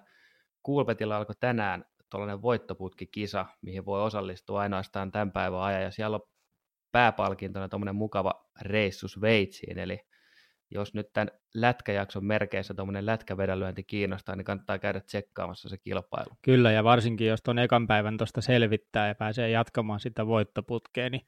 Kuulpetilla 0.64 1.18
alkoi 1.18 1.36
tänään 1.40 1.86
tuollainen 2.10 2.42
voittoputkikisa, 2.42 3.46
mihin 3.62 3.86
voi 3.86 4.04
osallistua 4.04 4.62
ainoastaan 4.62 5.12
tämän 5.12 5.32
päivän 5.32 5.62
ajan, 5.62 5.84
ja 5.84 5.92
siellä 5.92 6.16
on 6.16 6.30
pääpalkintona 6.92 7.70
tuommoinen 7.70 7.96
mukava 7.96 8.46
reissu 8.62 9.08
Sveitsiin, 9.08 9.80
eli 9.80 10.00
jos 10.72 10.94
nyt 10.94 11.14
tämän 11.14 11.32
lätkäjakson 11.54 12.26
merkeissä 12.26 12.74
tuommoinen 12.74 13.06
lätkävedonlyönti 13.06 13.84
kiinnostaa, 13.84 14.36
niin 14.36 14.46
kannattaa 14.46 14.80
käydä 14.80 15.00
tsekkaamassa 15.00 15.70
se 15.70 15.78
kilpailu. 15.78 16.30
Kyllä, 16.42 16.72
ja 16.72 16.84
varsinkin 16.84 17.28
jos 17.28 17.42
tuon 17.42 17.60
ekan 17.60 17.88
päivän 17.88 18.18
tuosta 18.18 18.42
selvittää 18.42 19.08
ja 19.08 19.16
pääsee 19.16 19.50
jatkamaan 19.50 20.00
sitä 20.00 20.28
voittoputkea, 20.28 21.10
niin 21.10 21.26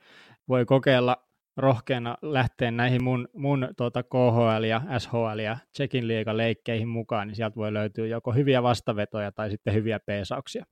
voi 0.47 0.65
kokeilla 0.65 1.30
rohkeana 1.61 2.17
lähteä 2.21 2.71
näihin 2.71 3.03
mun, 3.03 3.27
mun 3.33 3.67
tuota 3.77 4.03
KHL 4.03 4.63
ja 4.63 4.81
SHL 4.97 5.39
ja 5.39 5.57
Tsekin 5.71 6.07
liiga 6.07 6.37
leikkeihin 6.37 6.87
mukaan, 6.87 7.27
niin 7.27 7.35
sieltä 7.35 7.55
voi 7.55 7.73
löytyä 7.73 8.07
joko 8.07 8.31
hyviä 8.31 8.63
vastavetoja 8.63 9.31
tai 9.31 9.51
sitten 9.51 9.73
hyviä 9.73 9.99
peesauksia. 9.99 10.65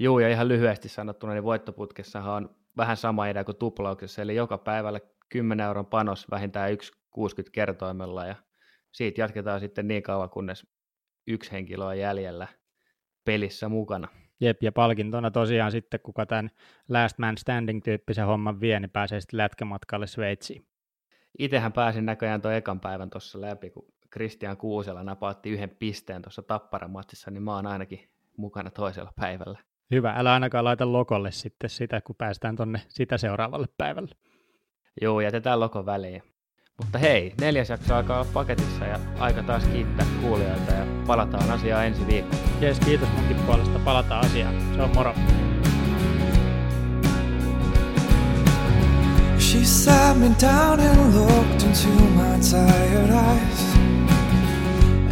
Joo, 0.00 0.18
ja 0.18 0.28
ihan 0.28 0.48
lyhyesti 0.48 0.88
sanottuna, 0.88 1.32
niin 1.32 1.44
voittoputkessahan 1.44 2.34
on 2.34 2.56
vähän 2.76 2.96
sama 2.96 3.26
idea 3.26 3.44
kuin 3.44 3.56
tuplauksessa, 3.56 4.22
eli 4.22 4.34
joka 4.34 4.58
päivällä 4.58 5.00
10 5.28 5.66
euron 5.66 5.86
panos 5.86 6.30
vähintään 6.30 6.70
1,60 6.70 6.76
kertoimella, 7.52 8.26
ja 8.26 8.34
siitä 8.92 9.20
jatketaan 9.20 9.60
sitten 9.60 9.88
niin 9.88 10.02
kauan, 10.02 10.30
kunnes 10.30 10.66
yksi 11.26 11.52
henkilö 11.52 11.84
on 11.84 11.98
jäljellä 11.98 12.48
pelissä 13.24 13.68
mukana. 13.68 14.08
Jep, 14.40 14.62
ja 14.62 14.72
palkintona 14.72 15.30
tosiaan 15.30 15.72
sitten, 15.72 16.00
kuka 16.00 16.26
tämän 16.26 16.50
last 16.88 17.18
man 17.18 17.38
standing 17.38 17.82
tyyppisen 17.84 18.26
homman 18.26 18.60
vie, 18.60 18.80
niin 18.80 18.90
pääsee 18.90 19.20
sitten 19.20 19.38
lätkämatkalle 19.38 20.06
Sveitsiin. 20.06 20.66
Itsehän 21.38 21.72
pääsin 21.72 22.06
näköjään 22.06 22.42
tuon 22.42 22.54
ekan 22.54 22.80
päivän 22.80 23.10
tuossa 23.10 23.40
läpi, 23.40 23.70
kun 23.70 23.86
Christian 24.12 24.56
Kuusela 24.56 25.02
napautti 25.02 25.50
yhden 25.50 25.70
pisteen 25.70 26.22
tuossa 26.22 26.42
Tappara-matsissa, 26.42 27.30
niin 27.30 27.42
mä 27.42 27.54
oon 27.54 27.66
ainakin 27.66 28.08
mukana 28.36 28.70
toisella 28.70 29.12
päivällä. 29.16 29.58
Hyvä, 29.90 30.12
älä 30.16 30.32
ainakaan 30.32 30.64
laita 30.64 30.92
lokolle 30.92 31.30
sitten 31.30 31.70
sitä, 31.70 32.00
kun 32.00 32.16
päästään 32.16 32.56
tonne 32.56 32.80
sitä 32.88 33.18
seuraavalle 33.18 33.66
päivälle. 33.78 34.14
Joo, 35.02 35.20
jätetään 35.20 35.60
lokon 35.60 35.86
väliin. 35.86 36.22
Mutta 36.78 36.98
hei, 36.98 37.34
neljäs 37.40 37.70
jakso 37.70 37.94
alkaa 37.94 38.20
olla 38.20 38.30
paketissa 38.34 38.84
ja 38.84 39.00
aika 39.18 39.42
taas 39.42 39.66
kiittää 39.66 40.06
kuulijoita 40.20 40.72
ja 40.72 40.86
palataan 41.06 41.50
asiaan 41.50 41.86
ensi 41.86 42.06
viikolla. 42.06 42.42
Jees, 42.60 42.80
kiitos 42.80 43.08
munkin 43.08 43.36
puolesta. 43.36 43.78
Palataan 43.78 44.24
asiaan. 44.24 44.54
Se 44.76 44.82
on 44.82 44.90
moro. 44.94 45.14
She 49.38 49.64
sat 49.64 50.16
me 50.16 50.30
down 50.40 50.80
and 50.80 51.14
looked 51.14 51.62
into 51.62 51.88
my 51.88 52.38
tired 52.40 53.10
eyes 53.10 53.60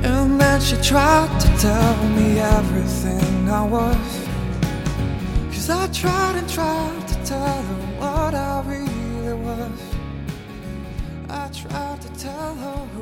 And 0.02 0.40
then 0.40 0.61
she 0.61 0.76
tried 0.76 1.31
to 1.40 1.48
tell 1.59 1.96
me 2.16 2.40
everything 2.40 3.48
I 3.48 3.62
was 3.62 4.29
Cause 5.52 5.71
I 5.71 5.87
tried 5.92 6.37
and 6.37 6.48
tried 6.48 7.06
to 7.08 7.14
tell 7.25 7.62
her 7.62 7.83
what 8.00 8.35
I 8.35 8.62
really 8.66 9.35
was 9.35 9.81
I 11.29 11.48
tried 11.48 12.00
to 12.00 12.08
tell 12.19 12.54
her 12.56 12.79
who 12.94 13.02